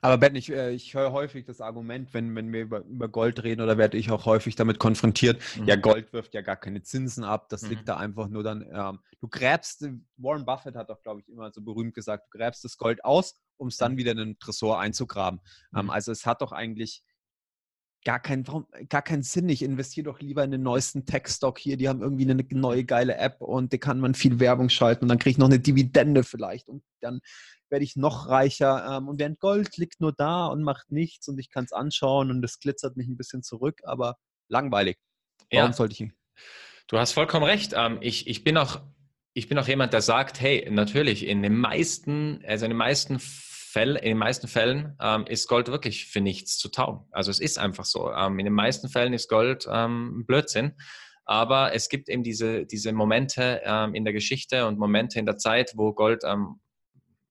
[0.01, 3.43] Aber Ben, ich, äh, ich höre häufig das Argument, wenn, wenn wir über, über Gold
[3.43, 5.67] reden oder werde ich auch häufig damit konfrontiert, mhm.
[5.67, 7.71] ja, Gold wirft ja gar keine Zinsen ab, das mhm.
[7.71, 11.51] liegt da einfach nur dann, ähm, du gräbst, Warren Buffett hat doch, glaube ich, immer
[11.53, 14.81] so berühmt gesagt, du gräbst das Gold aus, um es dann wieder in den Tresor
[14.81, 15.40] einzugraben.
[15.77, 15.90] Ähm, mhm.
[15.90, 17.03] also es hat doch eigentlich
[18.05, 18.44] gar keinen,
[18.88, 19.49] gar keinen Sinn.
[19.49, 21.77] Ich investiere doch lieber in den neuesten Tech-Stock hier.
[21.77, 25.09] Die haben irgendwie eine neue geile App und da kann man viel Werbung schalten und
[25.09, 27.21] dann kriege ich noch eine Dividende vielleicht und dann
[27.71, 28.97] werde ich noch reicher.
[28.97, 32.31] Ähm, und während Gold liegt nur da und macht nichts und ich kann es anschauen
[32.31, 34.16] und es glitzert mich ein bisschen zurück, aber
[34.49, 34.97] langweilig.
[35.51, 35.73] Warum ja.
[35.73, 36.11] sollte ich?
[36.87, 37.75] Du hast vollkommen recht.
[37.77, 38.81] Ähm, ich, ich bin auch
[39.38, 43.21] ich bin auch jemand, der sagt, hey, natürlich, in den meisten, also in den meisten
[43.70, 47.07] Fällen, in den meisten Fällen ähm, ist Gold wirklich für nichts zu taugen.
[47.11, 48.11] Also es ist einfach so.
[48.11, 50.72] Ähm, in den meisten Fällen ist Gold ähm, Blödsinn.
[51.26, 55.37] Aber es gibt eben diese, diese Momente ähm, in der Geschichte und Momente in der
[55.37, 56.61] Zeit, wo Gold ähm,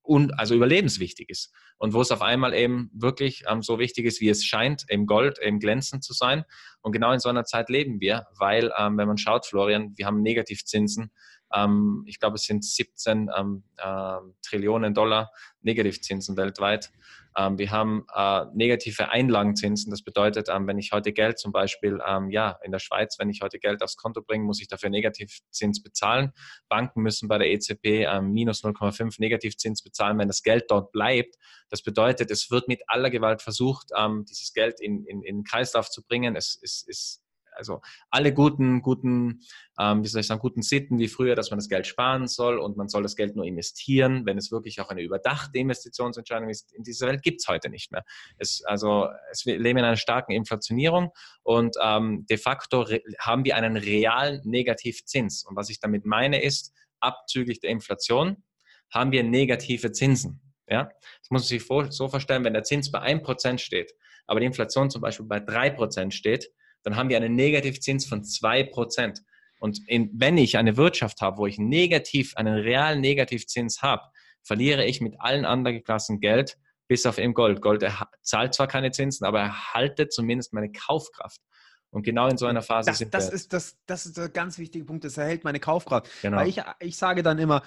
[0.03, 1.51] und also überlebenswichtig ist.
[1.79, 5.07] Und wo es auf einmal eben wirklich ähm, so wichtig ist, wie es scheint, eben
[5.07, 6.43] Gold, eben glänzend zu sein.
[6.81, 10.05] Und genau in so einer Zeit leben wir, weil, ähm, wenn man schaut, Florian, wir
[10.05, 11.11] haben Negativzinsen
[11.53, 15.31] ähm, ich glaube, es sind 17 ähm, äh, Trillionen Dollar
[15.61, 16.91] Negativzinsen weltweit.
[17.37, 19.91] Ähm, wir haben äh, negative Einlagenzinsen.
[19.91, 23.29] Das bedeutet, ähm, wenn ich heute Geld zum Beispiel, ähm, ja, in der Schweiz, wenn
[23.29, 26.31] ich heute Geld aufs Konto bringe, muss ich dafür Negativzins bezahlen.
[26.67, 31.35] Banken müssen bei der EZB ähm, minus 0,5 Negativzins bezahlen, wenn das Geld dort bleibt.
[31.69, 33.91] Das bedeutet, es wird mit aller Gewalt versucht,
[34.29, 36.35] dieses Geld in, in, in den Kreislauf zu bringen.
[36.37, 37.21] Es ist
[37.57, 39.41] also alle guten, guten,
[39.79, 42.59] ähm, wie soll ich sagen, guten Sitten wie früher, dass man das Geld sparen soll
[42.59, 46.73] und man soll das Geld nur investieren, wenn es wirklich auch eine überdachte Investitionsentscheidung ist.
[46.73, 48.03] In dieser Welt gibt es heute nicht mehr.
[48.37, 51.11] Es, also es, wir leben in einer starken Inflationierung
[51.43, 52.85] und ähm, de facto
[53.19, 55.45] haben wir einen realen Negativzins.
[55.45, 58.43] Und was ich damit meine ist, abzüglich der Inflation
[58.91, 60.41] haben wir negative Zinsen.
[60.69, 60.83] Ja?
[60.83, 61.65] Das muss man sich
[61.95, 63.93] so vorstellen, wenn der Zins bei 1% steht,
[64.25, 66.51] aber die Inflation zum Beispiel bei 3% steht,
[66.87, 69.19] dann haben wir einen Negativzins von 2%.
[69.59, 74.03] Und in, wenn ich eine Wirtschaft habe, wo ich negativ, einen realen Negativzins habe,
[74.41, 77.61] verliere ich mit allen anderen Klassen Geld, bis auf eben Gold.
[77.61, 77.85] Gold
[78.21, 81.41] zahlt zwar keine Zinsen, aber erhaltet zumindest meine Kaufkraft.
[81.89, 83.33] Und genau in so einer Phase das, sind das wir.
[83.33, 85.03] Ist das, das ist der ganz wichtige Punkt.
[85.03, 86.09] Das erhält meine Kaufkraft.
[86.21, 86.37] Genau.
[86.37, 87.63] Weil ich, ich sage dann immer,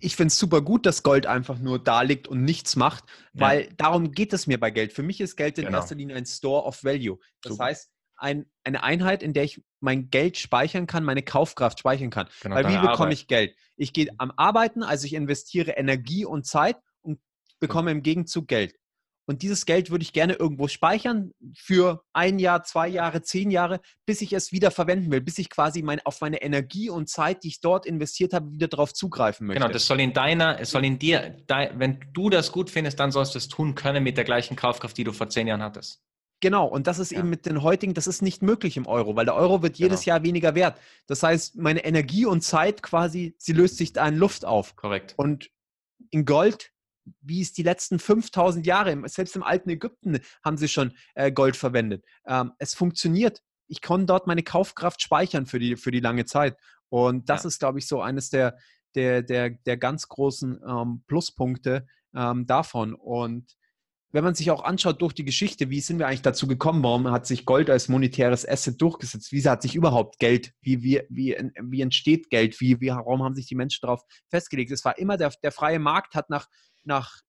[0.00, 3.02] ich finde es super gut, dass Gold einfach nur da liegt und nichts macht,
[3.32, 3.68] weil ja.
[3.76, 4.92] darum geht es mir bei Geld.
[4.92, 5.78] Für mich ist Geld in genau.
[5.78, 7.18] erster Linie ein Store of Value.
[7.42, 7.64] Das super.
[7.64, 12.28] heißt, ein, eine Einheit, in der ich mein Geld speichern kann, meine Kaufkraft speichern kann.
[12.42, 13.12] Genau, Weil wie bekomme Arbeit.
[13.12, 13.56] ich Geld?
[13.76, 17.18] Ich gehe am Arbeiten, also ich investiere Energie und Zeit und
[17.58, 18.74] bekomme im Gegenzug Geld.
[19.26, 23.80] Und dieses Geld würde ich gerne irgendwo speichern für ein Jahr, zwei Jahre, zehn Jahre,
[24.04, 27.44] bis ich es wieder verwenden will, bis ich quasi mein, auf meine Energie und Zeit,
[27.44, 29.60] die ich dort investiert habe, wieder darauf zugreifen möchte.
[29.60, 33.12] Genau, das soll in deiner, es soll in dir, wenn du das gut findest, dann
[33.12, 36.02] sollst du es tun können mit der gleichen Kaufkraft, die du vor zehn Jahren hattest.
[36.40, 37.18] Genau, und das ist ja.
[37.18, 40.00] eben mit den heutigen, das ist nicht möglich im Euro, weil der Euro wird jedes
[40.00, 40.14] genau.
[40.14, 40.78] Jahr weniger wert.
[41.06, 44.74] Das heißt, meine Energie und Zeit quasi, sie löst sich da in Luft auf.
[44.74, 45.14] Korrekt.
[45.18, 45.50] Und
[46.10, 46.72] in Gold,
[47.20, 51.56] wie es die letzten 5000 Jahre, selbst im alten Ägypten haben sie schon äh, Gold
[51.56, 52.04] verwendet.
[52.26, 53.42] Ähm, es funktioniert.
[53.68, 56.56] Ich kann dort meine Kaufkraft speichern für die, für die lange Zeit.
[56.88, 57.48] Und das ja.
[57.48, 58.56] ist, glaube ich, so eines der,
[58.94, 62.94] der, der, der ganz großen ähm, Pluspunkte ähm, davon.
[62.94, 63.56] Und
[64.12, 66.82] wenn man sich auch anschaut durch die Geschichte, wie sind wir eigentlich dazu gekommen?
[66.82, 69.32] Warum hat sich Gold als monetäres Asset durchgesetzt?
[69.32, 72.60] Wie hat sich überhaupt Geld, wie, wie, wie, wie entsteht Geld?
[72.60, 74.72] Wie, wie, warum haben sich die Menschen darauf festgelegt?
[74.72, 76.46] Es war immer der, der freie Markt hat nach,
[76.82, 77.20] nach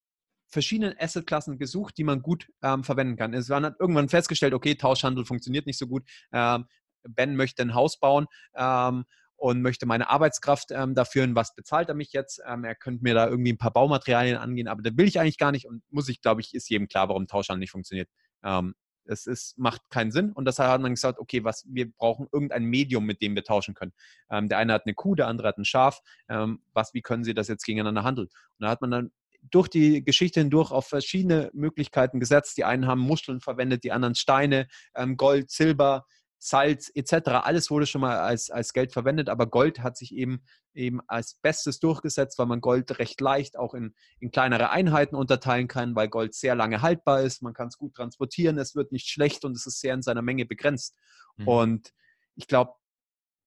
[0.48, 3.34] verschiedenen Assetklassen gesucht, die man gut ähm, verwenden kann.
[3.34, 6.04] Es war irgendwann festgestellt, okay, Tauschhandel funktioniert nicht so gut.
[6.34, 6.66] Ähm,
[7.08, 8.28] ben möchte ein Haus bauen.
[8.56, 9.06] Ähm,
[9.42, 12.44] und möchte meine Arbeitskraft ähm, dafür, was bezahlt er mich jetzt?
[12.48, 15.40] Ähm, er könnte mir da irgendwie ein paar Baumaterialien angehen, aber da will ich eigentlich
[15.40, 18.08] gar nicht und muss ich, glaube ich, ist jedem klar, warum Tauschhandel nicht funktioniert.
[18.44, 18.76] Ähm,
[19.06, 22.66] es ist, macht keinen Sinn und deshalb hat man gesagt, okay, was, wir brauchen irgendein
[22.66, 23.94] Medium, mit dem wir tauschen können.
[24.30, 26.02] Ähm, der eine hat eine Kuh, der andere hat ein Schaf.
[26.30, 28.28] Ähm, was, wie können sie das jetzt gegeneinander handeln?
[28.28, 29.12] Und da hat man dann
[29.50, 32.58] durch die Geschichte hindurch auf verschiedene Möglichkeiten gesetzt.
[32.58, 36.06] Die einen haben Muscheln verwendet, die anderen Steine, ähm, Gold, Silber,
[36.44, 37.30] Salz etc.
[37.44, 41.36] Alles wurde schon mal als, als Geld verwendet, aber Gold hat sich eben, eben als
[41.36, 46.10] Bestes durchgesetzt, weil man Gold recht leicht auch in, in kleinere Einheiten unterteilen kann, weil
[46.10, 49.56] Gold sehr lange haltbar ist, man kann es gut transportieren, es wird nicht schlecht und
[49.56, 50.98] es ist sehr in seiner Menge begrenzt.
[51.38, 51.48] Mhm.
[51.48, 51.94] Und
[52.36, 52.74] ich glaube,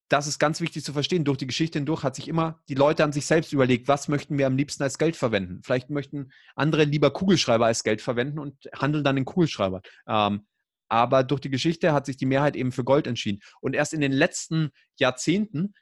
[0.09, 1.25] das ist ganz wichtig zu verstehen.
[1.25, 4.39] Durch die Geschichte hindurch hat sich immer die Leute an sich selbst überlegt, was möchten
[4.39, 5.63] wir am liebsten als Geld verwenden.
[5.65, 9.83] Vielleicht möchten andere lieber Kugelschreiber als Geld verwenden und handeln dann in Kugelschreiber.
[10.07, 10.47] Ähm,
[10.89, 13.41] aber durch die Geschichte hat sich die Mehrheit eben für Gold entschieden.
[13.61, 15.75] Und erst in den letzten Jahrzehnten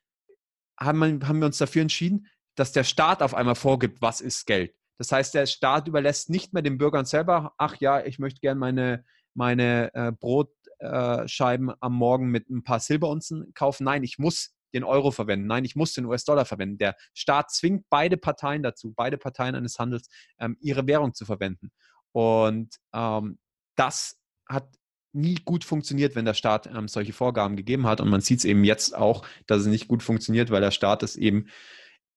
[0.78, 4.74] haben, wir, uns dafür entschieden, dass der Staat auf einmal vorgibt, was ist Geld.
[4.98, 8.60] Das heißt, der Staat überlässt nicht mehr den Bürgern selber, ach ja, ich möchte gerne
[8.60, 13.84] meine, meine äh, Brotscheiben äh, am Morgen mit ein paar Silberunzen kaufen.
[13.84, 15.46] Nein, ich muss den Euro verwenden.
[15.46, 16.78] Nein, ich muss den US-Dollar verwenden.
[16.78, 21.70] Der Staat zwingt beide Parteien dazu, beide Parteien eines Handels, ähm, ihre Währung zu verwenden.
[22.12, 23.38] Und ähm,
[23.76, 24.68] das hat
[25.12, 28.00] nie gut funktioniert, wenn der Staat ähm, solche Vorgaben gegeben hat.
[28.00, 31.02] Und man sieht es eben jetzt auch, dass es nicht gut funktioniert, weil der Staat
[31.02, 31.48] es eben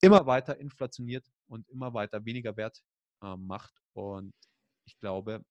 [0.02, 2.82] immer weiter inflationiert und immer weiter weniger Wert
[3.22, 3.74] äh, macht.
[3.94, 4.34] Und
[4.86, 5.44] ich glaube,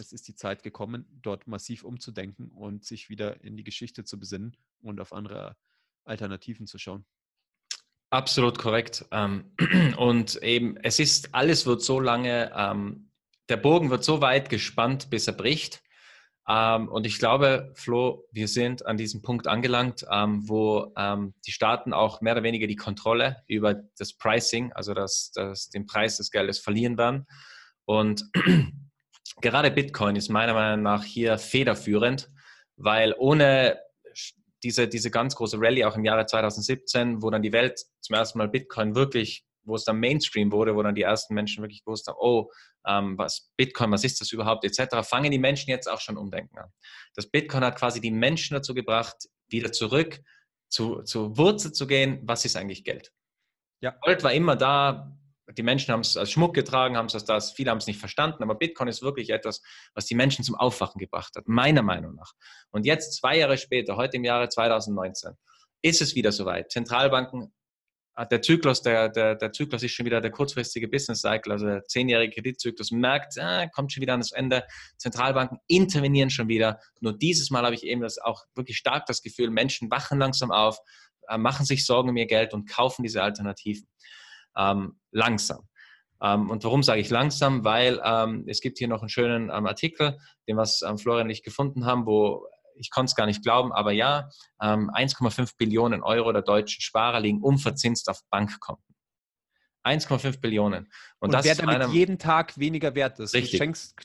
[0.00, 4.18] es ist die Zeit gekommen, dort massiv umzudenken und sich wieder in die Geschichte zu
[4.18, 5.56] besinnen und auf andere
[6.04, 7.04] Alternativen zu schauen.
[8.10, 9.04] Absolut korrekt.
[9.10, 9.52] Ähm,
[9.98, 13.10] und eben, es ist, alles wird so lange, ähm,
[13.48, 15.83] der Bogen wird so weit gespannt, bis er bricht.
[16.48, 21.52] Ähm, und ich glaube, Flo, wir sind an diesem Punkt angelangt, ähm, wo ähm, die
[21.52, 26.18] Staaten auch mehr oder weniger die Kontrolle über das Pricing, also das, das, den Preis
[26.18, 27.26] des Geldes verlieren werden.
[27.86, 28.24] Und
[29.40, 32.30] gerade Bitcoin ist meiner Meinung nach hier federführend,
[32.76, 33.78] weil ohne
[34.62, 38.38] diese, diese ganz große Rallye auch im Jahre 2017, wo dann die Welt zum ersten
[38.38, 42.06] Mal Bitcoin wirklich, wo es dann Mainstream wurde, wo dann die ersten Menschen wirklich gewusst
[42.06, 42.50] haben, oh,
[42.86, 46.58] ähm, was Bitcoin, was ist das überhaupt, etc., fangen die Menschen jetzt auch schon umdenken
[46.58, 46.70] an.
[47.14, 49.16] Das Bitcoin hat quasi die Menschen dazu gebracht,
[49.48, 50.20] wieder zurück
[50.68, 53.12] zu, zur Wurzel zu gehen, was ist eigentlich Geld?
[53.80, 53.96] Ja.
[54.02, 55.16] Gold war immer da,
[55.52, 58.00] die Menschen haben es als Schmuck getragen, haben es als das, viele haben es nicht
[58.00, 59.60] verstanden, aber Bitcoin ist wirklich etwas,
[59.94, 62.32] was die Menschen zum Aufwachen gebracht hat, meiner Meinung nach.
[62.70, 65.32] Und jetzt, zwei Jahre später, heute im Jahre 2019,
[65.82, 66.70] ist es wieder soweit.
[66.70, 67.52] Zentralbanken,
[68.30, 71.84] der Zyklus, der, der, der Zyklus ist schon wieder der kurzfristige Business Cycle, also der
[71.84, 74.64] zehnjährige Kreditzyklus, merkt, ah, kommt schon wieder an das Ende.
[74.98, 76.78] Zentralbanken intervenieren schon wieder.
[77.00, 80.52] Nur dieses Mal habe ich eben das auch wirklich stark das Gefühl, Menschen wachen langsam
[80.52, 80.78] auf,
[81.28, 83.88] äh, machen sich Sorgen um ihr Geld und kaufen diese Alternativen
[84.56, 85.68] ähm, langsam.
[86.22, 87.64] Ähm, und warum sage ich langsam?
[87.64, 91.30] Weil ähm, es gibt hier noch einen schönen ähm, Artikel, den was ähm, Florian und
[91.30, 94.28] ich gefunden haben, wo ich konnte es gar nicht glauben, aber ja,
[94.60, 98.94] 1,5 ähm, Billionen Euro der deutschen Sparer liegen unverzinst auf Bankkonten.
[99.84, 100.84] 1,5 Billionen.
[101.18, 103.34] Und, und das wer damit jeden Tag weniger wert ist.
[103.34, 103.60] Richtig.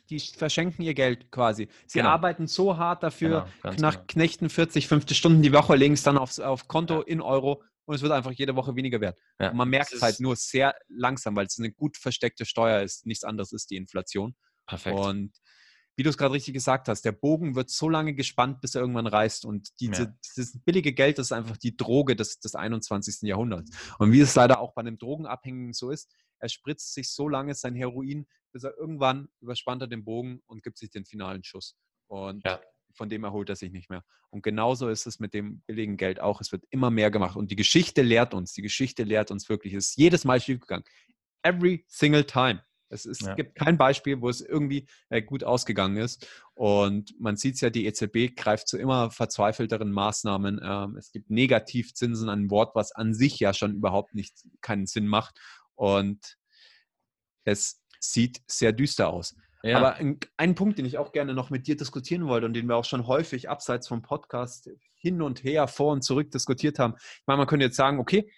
[0.09, 1.69] Die verschenken ihr Geld quasi.
[1.87, 2.09] Sie genau.
[2.09, 4.05] arbeiten so hart dafür, genau, nach genau.
[4.07, 7.07] Knechten 40, 50 Stunden die Woche, legen es dann aufs, auf Konto ja.
[7.07, 9.17] in Euro und es wird einfach jede Woche weniger wert.
[9.39, 9.51] Ja.
[9.51, 13.05] Und man merkt es halt nur sehr langsam, weil es eine gut versteckte Steuer ist.
[13.05, 14.35] Nichts anderes ist die Inflation.
[14.67, 14.99] Perfekt.
[14.99, 15.31] Und
[15.99, 18.81] wie du es gerade richtig gesagt hast, der Bogen wird so lange gespannt, bis er
[18.81, 19.43] irgendwann reißt.
[19.45, 20.13] Und diese, ja.
[20.25, 23.23] dieses billige Geld ist einfach die Droge des, des 21.
[23.23, 23.69] Jahrhunderts.
[23.99, 26.09] Und wie es leider auch bei einem Drogenabhängigen so ist,
[26.39, 30.63] er spritzt sich so lange sein Heroin, bis er irgendwann überspannt er den Bogen und
[30.63, 31.75] gibt sich den finalen Schuss.
[32.07, 32.59] Und ja
[32.93, 34.03] von dem erholt er sich nicht mehr.
[34.29, 36.41] Und genauso ist es mit dem billigen Geld auch.
[36.41, 37.35] Es wird immer mehr gemacht.
[37.35, 40.83] Und die Geschichte lehrt uns, die Geschichte lehrt uns wirklich, es ist jedes Mal schiefgegangen.
[41.43, 42.63] Every single time.
[42.89, 43.35] Es, ist, ja.
[43.35, 46.27] gibt kein Beispiel, wo es irgendwie äh, gut ausgegangen ist.
[46.55, 50.59] Und man sieht es ja, die EZB greift zu immer verzweifelteren Maßnahmen.
[50.63, 55.07] Ähm, es gibt Negativzinsen, ein Wort, was an sich ja schon überhaupt nicht keinen Sinn
[55.07, 55.39] macht.
[55.75, 56.37] Und
[57.45, 59.35] es sieht sehr düster aus.
[59.63, 59.77] Ja.
[59.77, 62.67] Aber ein, ein, Punkt, den ich auch gerne noch mit dir diskutieren wollte und den
[62.67, 66.95] wir auch schon häufig abseits vom Podcast hin und her, vor und zurück diskutiert haben.
[66.97, 68.31] Ich meine, man könnte jetzt sagen, okay,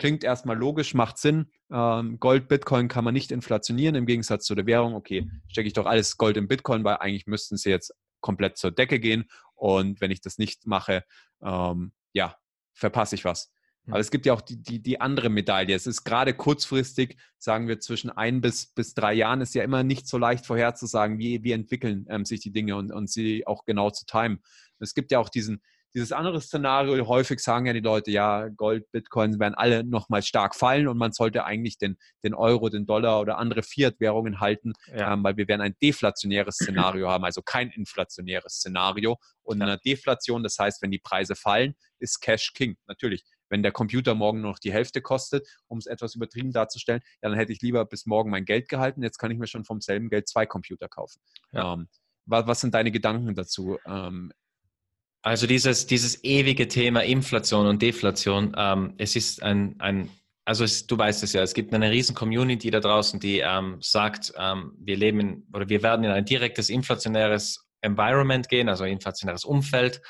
[0.00, 1.50] klingt erstmal logisch, macht Sinn.
[1.70, 4.94] Ähm, Gold, Bitcoin kann man nicht inflationieren im Gegensatz zu der Währung.
[4.94, 8.72] Okay, stecke ich doch alles Gold in Bitcoin, weil eigentlich müssten sie jetzt komplett zur
[8.72, 9.26] Decke gehen.
[9.54, 11.04] Und wenn ich das nicht mache,
[11.42, 12.34] ähm, ja,
[12.72, 13.52] verpasse ich was.
[13.88, 15.74] Aber es gibt ja auch die, die, die andere Medaille.
[15.74, 19.82] Es ist gerade kurzfristig, sagen wir zwischen ein bis, bis drei Jahren, ist ja immer
[19.82, 23.64] nicht so leicht vorherzusagen, wie, wie entwickeln ähm, sich die Dinge und, und sie auch
[23.64, 24.42] genau zu timen.
[24.78, 25.60] Es gibt ja auch diesen,
[25.94, 30.54] dieses andere Szenario, häufig sagen ja die Leute, ja, Gold, Bitcoin werden alle nochmal stark
[30.54, 35.12] fallen und man sollte eigentlich den, den Euro, den Dollar oder andere Fiat-Währungen halten, ja.
[35.12, 39.18] ähm, weil wir werden ein deflationäres Szenario haben, also kein inflationäres Szenario.
[39.42, 39.66] Und ja.
[39.66, 42.76] eine Deflation, das heißt, wenn die Preise fallen, ist Cash King.
[42.86, 47.28] Natürlich, wenn der Computer morgen noch die Hälfte kostet, um es etwas übertrieben darzustellen, ja,
[47.28, 49.02] dann hätte ich lieber bis morgen mein Geld gehalten.
[49.02, 51.20] Jetzt kann ich mir schon vom selben Geld zwei Computer kaufen.
[51.52, 51.74] Ja.
[51.74, 51.88] Ähm,
[52.26, 53.78] was, was, sind deine Gedanken dazu?
[53.86, 54.32] Ähm,
[55.22, 60.10] also dieses, dieses ewige Thema Inflation und Deflation, ähm, es ist ein, ein
[60.44, 63.76] also es, du weißt es ja, es gibt eine riesen Community da draußen, die ähm,
[63.80, 68.84] sagt, ähm, wir leben in, oder wir werden in ein direktes inflationäres Environment gehen, also
[68.84, 70.00] inflationäres Umfeld.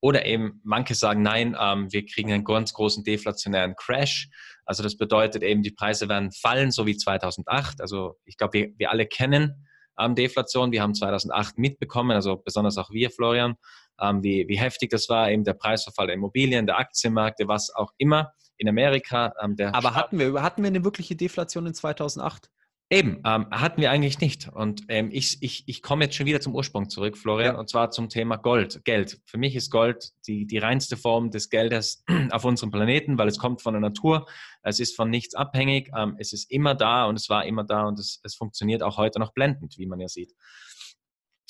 [0.00, 4.28] Oder eben manche sagen, nein, ähm, wir kriegen einen ganz großen deflationären Crash.
[4.64, 7.80] Also das bedeutet eben, die Preise werden fallen, so wie 2008.
[7.80, 9.66] Also ich glaube, wir, wir alle kennen
[9.98, 10.70] ähm, Deflation.
[10.70, 13.56] Wir haben 2008 mitbekommen, also besonders auch wir, Florian,
[14.00, 17.92] ähm, wie, wie heftig das war, eben der Preisverfall der Immobilien, der Aktienmärkte, was auch
[17.98, 19.32] immer in Amerika.
[19.42, 22.50] Ähm, Aber hatten wir, hatten wir eine wirkliche Deflation in 2008?
[22.90, 24.48] Eben, ähm, hatten wir eigentlich nicht.
[24.48, 27.60] Und ähm, ich, ich, ich komme jetzt schon wieder zum Ursprung zurück, Florian, ja.
[27.60, 28.82] und zwar zum Thema Gold.
[28.84, 29.20] Geld.
[29.26, 33.38] Für mich ist Gold die, die reinste Form des Geldes auf unserem Planeten, weil es
[33.38, 34.26] kommt von der Natur.
[34.62, 35.90] Es ist von nichts abhängig.
[35.94, 38.96] Ähm, es ist immer da und es war immer da und es, es funktioniert auch
[38.96, 40.32] heute noch blendend, wie man ja sieht.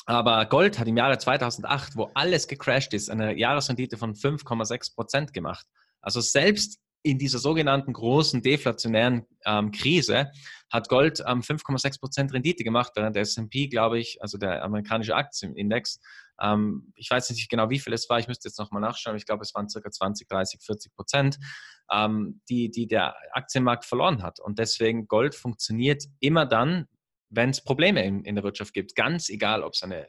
[0.09, 5.35] Aber Gold hat im Jahre 2008, wo alles gecrashed ist, eine Jahresrendite von 5,6 Prozent
[5.35, 5.66] gemacht.
[6.01, 10.31] Also selbst in dieser sogenannten großen deflationären ähm, Krise
[10.73, 15.14] hat Gold ähm, 5,6 Prozent Rendite gemacht, während der S&P, glaube ich, also der amerikanische
[15.14, 16.01] Aktienindex,
[16.40, 19.27] ähm, ich weiß nicht genau, wie viel es war, ich müsste jetzt nochmal nachschauen, ich
[19.27, 21.38] glaube, es waren circa 20, 30, 40 Prozent,
[21.92, 24.40] ähm, die, die der Aktienmarkt verloren hat.
[24.40, 26.88] Und deswegen Gold funktioniert immer dann,
[27.31, 30.09] wenn es Probleme in, in der Wirtschaft gibt, ganz egal, ob es eine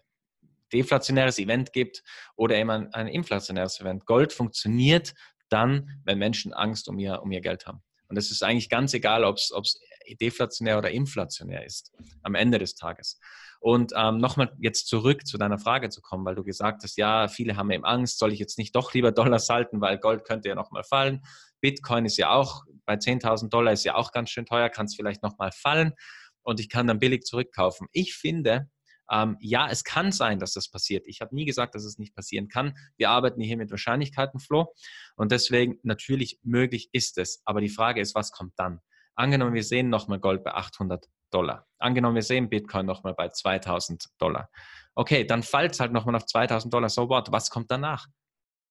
[0.72, 2.04] deflationäres Event gibt
[2.36, 4.06] oder eben ein, ein inflationäres Event.
[4.06, 5.14] Gold funktioniert
[5.50, 7.82] dann, wenn Menschen Angst um ihr, um ihr Geld haben.
[8.08, 9.80] Und es ist eigentlich ganz egal, ob es
[10.20, 11.92] deflationär oder inflationär ist
[12.24, 13.20] am Ende des Tages.
[13.60, 17.28] Und ähm, nochmal jetzt zurück zu deiner Frage zu kommen, weil du gesagt hast, ja,
[17.28, 20.50] viele haben eben Angst, soll ich jetzt nicht doch lieber Dollars halten, weil Gold könnte
[20.50, 21.22] ja nochmal fallen.
[21.62, 24.96] Bitcoin ist ja auch bei 10.000 Dollar ist ja auch ganz schön teuer, kann es
[24.96, 25.94] vielleicht nochmal fallen
[26.44, 27.88] und ich kann dann billig zurückkaufen.
[27.92, 28.70] Ich finde,
[29.12, 31.08] ähm, ja, es kann sein, dass das passiert.
[31.08, 32.78] Ich habe nie gesagt, dass es nicht passieren kann.
[32.98, 34.74] Wir arbeiten hier mit Wahrscheinlichkeiten, Flo.
[35.16, 37.42] Und deswegen natürlich möglich ist es.
[37.46, 38.80] Aber die Frage ist, was kommt dann?
[39.16, 41.68] Angenommen, wir sehen nochmal Gold bei 800 Dollar.
[41.80, 44.50] Angenommen, wir sehen Bitcoin nochmal bei 2000 Dollar.
[44.96, 46.90] Okay, dann fällt es halt nochmal auf 2000 Dollar.
[46.90, 47.32] So what?
[47.32, 48.08] Was kommt danach?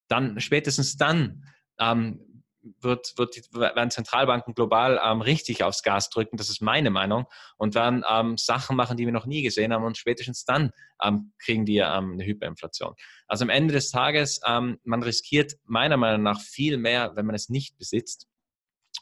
[0.09, 1.45] Dann, spätestens dann,
[1.79, 7.27] ähm, wird, wird, werden Zentralbanken global ähm, richtig aufs Gas drücken, das ist meine Meinung,
[7.57, 11.33] und werden ähm, Sachen machen, die wir noch nie gesehen haben und spätestens dann ähm,
[11.39, 12.95] kriegen die ähm, eine Hyperinflation.
[13.27, 17.35] Also am Ende des Tages, ähm, man riskiert meiner Meinung nach viel mehr, wenn man
[17.35, 18.27] es nicht besitzt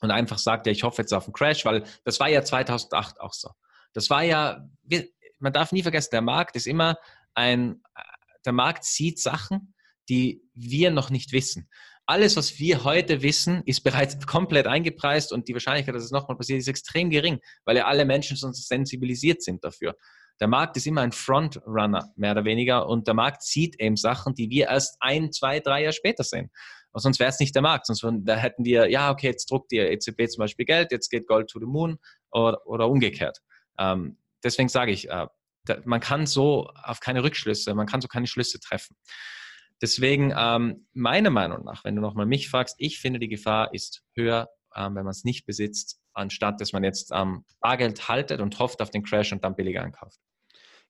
[0.01, 3.21] und einfach sagt, ja, ich hoffe jetzt auf einen Crash, weil das war ja 2008
[3.21, 3.51] auch so.
[3.93, 4.69] Das war ja,
[5.39, 6.99] man darf nie vergessen, der Markt ist immer
[7.35, 7.83] ein,
[8.45, 9.75] der Markt sieht Sachen,
[10.09, 11.69] die wir noch nicht wissen
[12.07, 16.37] alles, was wir heute wissen, ist bereits komplett eingepreist und die Wahrscheinlichkeit, dass es nochmal
[16.37, 19.95] passiert, ist extrem gering, weil ja alle Menschen sonst sensibilisiert sind dafür.
[20.41, 24.35] Der Markt ist immer ein Frontrunner, mehr oder weniger, und der Markt sieht eben Sachen,
[24.35, 26.51] die wir erst ein, zwei, drei Jahre später sehen.
[26.93, 29.71] Und sonst wäre es nicht der Markt, sonst da hätten wir, ja, okay, jetzt druckt
[29.71, 31.99] die EZB zum Beispiel Geld, jetzt geht Gold to the Moon
[32.31, 33.39] oder, oder umgekehrt.
[33.79, 35.27] Ähm, deswegen sage ich, äh,
[35.85, 38.97] man kann so auf keine Rückschlüsse, man kann so keine Schlüsse treffen.
[39.83, 44.03] Deswegen, ähm, meiner Meinung nach, wenn du nochmal mich fragst, ich finde, die Gefahr ist
[44.15, 48.59] höher, ähm, wenn man es nicht besitzt, anstatt dass man jetzt ähm, Bargeld haltet und
[48.59, 50.19] hofft auf den Crash und dann billiger einkauft.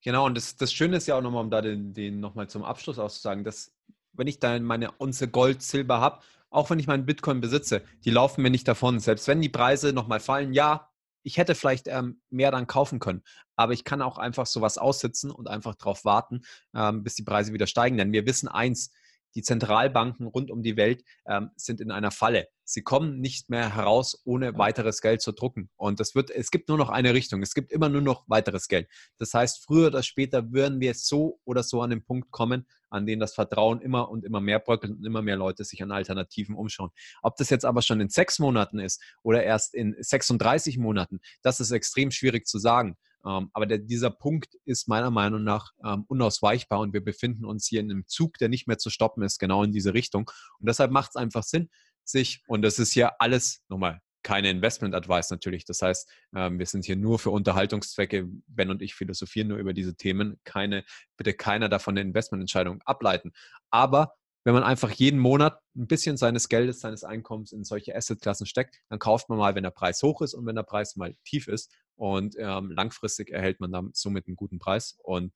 [0.03, 2.63] Genau, und das, das Schöne ist ja auch nochmal, um da den, den nochmal zum
[2.63, 3.73] Abschluss auszusagen, dass
[4.13, 8.09] wenn ich da meine Unze Gold, Silber habe, auch wenn ich meinen Bitcoin besitze, die
[8.09, 8.99] laufen mir nicht davon.
[8.99, 10.86] Selbst wenn die Preise nochmal fallen, ja,
[11.27, 13.21] ich hätte vielleicht ähm, mehr dann kaufen können.
[13.57, 17.51] Aber ich kann auch einfach sowas aussitzen und einfach darauf warten, ähm, bis die Preise
[17.51, 17.97] wieder steigen.
[17.97, 18.93] Denn wir wissen eins,
[19.35, 22.47] die Zentralbanken rund um die Welt ähm, sind in einer Falle.
[22.63, 25.69] Sie kommen nicht mehr heraus, ohne weiteres Geld zu drucken.
[25.75, 27.41] Und das wird, es gibt nur noch eine Richtung.
[27.41, 28.87] Es gibt immer nur noch weiteres Geld.
[29.17, 33.05] Das heißt, früher oder später würden wir so oder so an den Punkt kommen, an
[33.05, 36.55] dem das Vertrauen immer und immer mehr bröckelt und immer mehr Leute sich an Alternativen
[36.55, 36.89] umschauen.
[37.21, 41.59] Ob das jetzt aber schon in sechs Monaten ist oder erst in 36 Monaten, das
[41.59, 42.97] ist extrem schwierig zu sagen.
[43.25, 47.81] Ähm, aber dieser Punkt ist meiner Meinung nach ähm, unausweichbar und wir befinden uns hier
[47.81, 50.31] in einem Zug, der nicht mehr zu stoppen ist, genau in diese Richtung.
[50.59, 51.69] Und deshalb macht es einfach Sinn,
[52.03, 55.63] sich, und das ist ja alles, nochmal, keine Investment-Advice natürlich.
[55.63, 58.27] Das heißt, ähm, wir sind hier nur für Unterhaltungszwecke.
[58.47, 60.37] Ben und ich philosophieren nur über diese Themen.
[60.43, 60.83] Keine,
[61.15, 63.31] bitte keiner davon eine Investmententscheidung ableiten.
[63.69, 68.45] Aber wenn man einfach jeden Monat ein bisschen seines Geldes, seines Einkommens in solche Assetklassen
[68.45, 71.15] steckt, dann kauft man mal, wenn der Preis hoch ist und wenn der Preis mal
[71.23, 71.73] tief ist.
[71.95, 74.97] Und ähm, langfristig erhält man dann somit einen guten Preis.
[75.03, 75.31] Und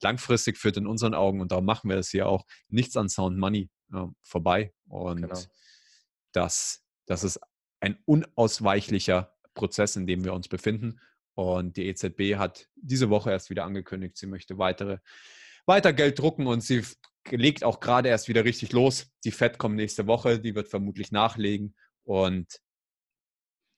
[0.00, 3.38] langfristig führt in unseren Augen, und darum machen wir das hier auch, nichts an Sound
[3.38, 4.74] Money äh, vorbei.
[4.88, 5.40] Und genau.
[6.32, 7.38] das, das ist
[7.82, 11.00] ein unausweichlicher Prozess, in dem wir uns befinden.
[11.34, 14.98] Und die EZB hat diese Woche erst wieder angekündigt, sie möchte weitere,
[15.66, 16.84] weiter Geld drucken und sie
[17.30, 19.10] legt auch gerade erst wieder richtig los.
[19.24, 21.74] Die FED kommt nächste Woche, die wird vermutlich nachlegen.
[22.04, 22.60] Und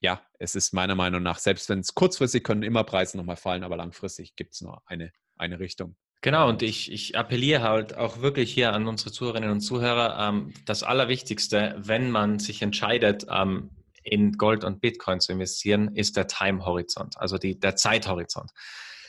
[0.01, 3.65] ja, es ist meiner Meinung nach, selbst wenn es kurzfristig können immer Preise nochmal fallen,
[3.65, 5.97] aber langfristig gibt es nur eine, eine Richtung.
[6.21, 10.53] Genau, und ich, ich appelliere halt auch wirklich hier an unsere Zuhörerinnen und Zuhörer, ähm,
[10.65, 13.71] das Allerwichtigste, wenn man sich entscheidet, ähm,
[14.05, 18.51] in Gold und Bitcoin zu investieren, ist der Time-Horizont, also die, der Zeithorizont.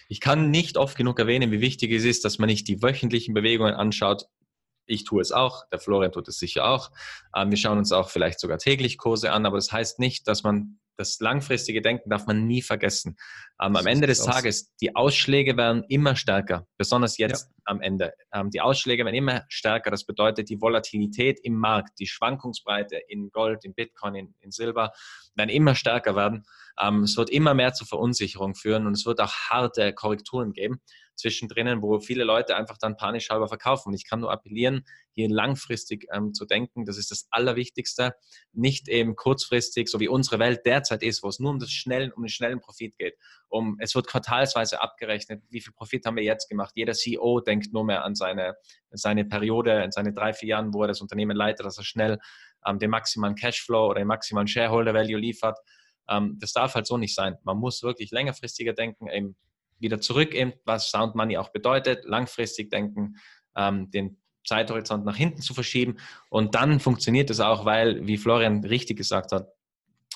[0.07, 3.33] Ich kann nicht oft genug erwähnen, wie wichtig es ist, dass man nicht die wöchentlichen
[3.33, 4.25] Bewegungen anschaut.
[4.85, 6.91] Ich tue es auch, der Florian tut es sicher auch.
[7.35, 10.43] Ähm, wir schauen uns auch vielleicht sogar täglich Kurse an, aber das heißt nicht, dass
[10.43, 13.17] man das langfristige Denken darf man nie vergessen.
[13.61, 14.23] Ähm, am Ende des.
[14.25, 17.61] Tages, die Ausschläge werden immer stärker, besonders jetzt ja.
[17.65, 18.13] am Ende.
[18.33, 19.91] Ähm, die Ausschläge werden immer stärker.
[19.91, 24.91] Das bedeutet, die Volatilität im Markt, die Schwankungsbreite in Gold, in Bitcoin, in, in Silber
[25.35, 26.43] werden immer stärker werden.
[26.81, 30.81] Ähm, es wird immer mehr zu Verunsicherung führen und es wird auch harte Korrekturen geben
[31.15, 33.89] zwischendrin, wo viele Leute einfach dann panisch halber verkaufen.
[33.89, 36.85] Und ich kann nur appellieren, hier langfristig ähm, zu denken.
[36.85, 38.15] Das ist das Allerwichtigste.
[38.51, 42.11] Nicht eben kurzfristig, so wie unsere Welt derzeit ist, wo es nur um, das schnellen,
[42.11, 43.15] um den schnellen Profit geht.
[43.47, 46.73] Um, es wird quartalsweise abgerechnet, wie viel Profit haben wir jetzt gemacht.
[46.75, 48.55] Jeder CEO denkt nur mehr an seine,
[48.91, 52.19] seine Periode, in seine drei, vier Jahren, wo er das Unternehmen leitet, dass er schnell
[52.65, 55.57] ähm, den maximalen Cashflow oder den maximalen Shareholder Value liefert.
[56.09, 57.37] Ähm, das darf halt so nicht sein.
[57.43, 59.35] Man muss wirklich längerfristiger denken, eben
[59.79, 63.15] wieder zurück, eben, was Sound Money auch bedeutet, langfristig denken,
[63.55, 65.97] ähm, den Zeithorizont nach hinten zu verschieben.
[66.29, 69.49] Und dann funktioniert es auch, weil, wie Florian richtig gesagt hat,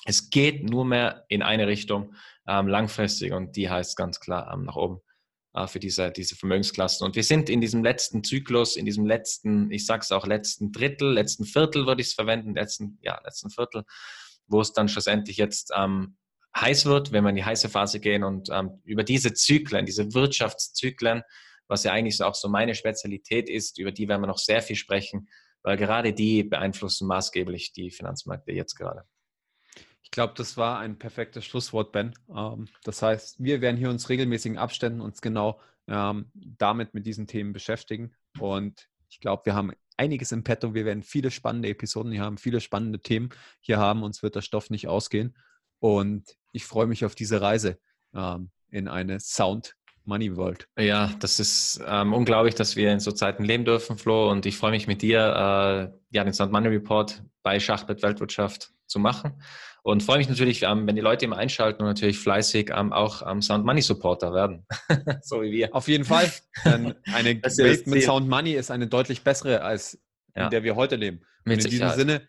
[0.06, 2.14] es geht nur mehr in eine Richtung
[2.46, 5.00] ähm, langfristig und die heißt ganz klar ähm, nach oben.
[5.54, 7.04] äh, für diese, diese Vermögensklassen.
[7.04, 10.72] Und wir sind in diesem letzten Zyklus, in diesem letzten, ich sage es auch, letzten
[10.72, 13.84] Drittel, letzten Viertel würde ich es verwenden, letzten, ja, letzten Viertel,
[14.50, 16.16] wo es dann schlussendlich jetzt ähm,
[16.56, 20.12] heiß wird, wenn wir in die heiße Phase gehen und ähm, über diese Zyklen, diese
[20.12, 21.22] Wirtschaftszyklen,
[21.68, 24.76] was ja eigentlich auch so meine Spezialität ist, über die werden wir noch sehr viel
[24.76, 25.28] sprechen,
[25.62, 29.04] weil gerade die beeinflussen maßgeblich die Finanzmärkte jetzt gerade.
[30.02, 32.12] Ich glaube, das war ein perfektes Schlusswort, Ben.
[32.34, 37.28] Ähm, das heißt, wir werden hier uns regelmäßigen Abständen uns genau ähm, damit mit diesen
[37.28, 38.12] Themen beschäftigen.
[38.40, 40.72] Und ich glaube, wir haben einiges im Petto.
[40.74, 43.28] Wir werden viele spannende Episoden hier haben, viele spannende Themen
[43.60, 44.02] hier haben.
[44.02, 45.36] Uns wird der Stoff nicht ausgehen.
[45.78, 47.78] Und ich freue mich auf diese Reise
[48.14, 49.76] ähm, in eine Sound
[50.10, 50.68] Money World.
[50.78, 54.30] Ja, das ist ähm, unglaublich, dass wir in so Zeiten leben dürfen, Flo.
[54.30, 58.72] Und ich freue mich mit dir, äh, ja, den Sound Money Report bei Schachbett Weltwirtschaft
[58.86, 59.40] zu machen.
[59.82, 63.22] Und freue mich natürlich, ähm, wenn die Leute immer einschalten und natürlich fleißig ähm, auch
[63.22, 64.66] am Sound Money Supporter werden.
[65.22, 65.74] so wie wir.
[65.74, 66.30] Auf jeden Fall.
[66.64, 69.98] Denn eine Welt mit Sound Money ist eine deutlich bessere, als
[70.36, 70.44] ja.
[70.44, 71.22] in der wir heute leben.
[71.46, 72.22] In diesem Sinne,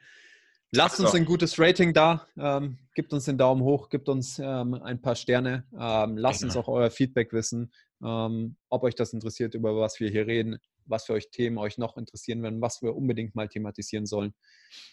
[0.71, 2.27] lasst uns ein gutes Rating da.
[2.37, 5.65] Ähm, gebt uns den Daumen hoch, gebt uns ähm, ein paar Sterne.
[5.73, 6.51] Ähm, lasst genau.
[6.51, 7.71] uns auch euer Feedback wissen,
[8.03, 11.77] ähm, ob euch das interessiert, über was wir hier reden, was für euch Themen euch
[11.77, 14.33] noch interessieren werden, was wir unbedingt mal thematisieren sollen.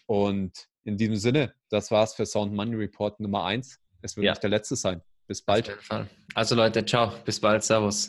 [0.05, 3.79] Und in diesem Sinne, das war's für Sound Money Report Nummer 1.
[4.01, 4.31] Es wird ja.
[4.31, 5.01] nicht der letzte sein.
[5.27, 5.77] Bis bald.
[6.33, 7.11] Also Leute, ciao.
[7.23, 7.63] Bis bald.
[7.63, 8.07] Servus.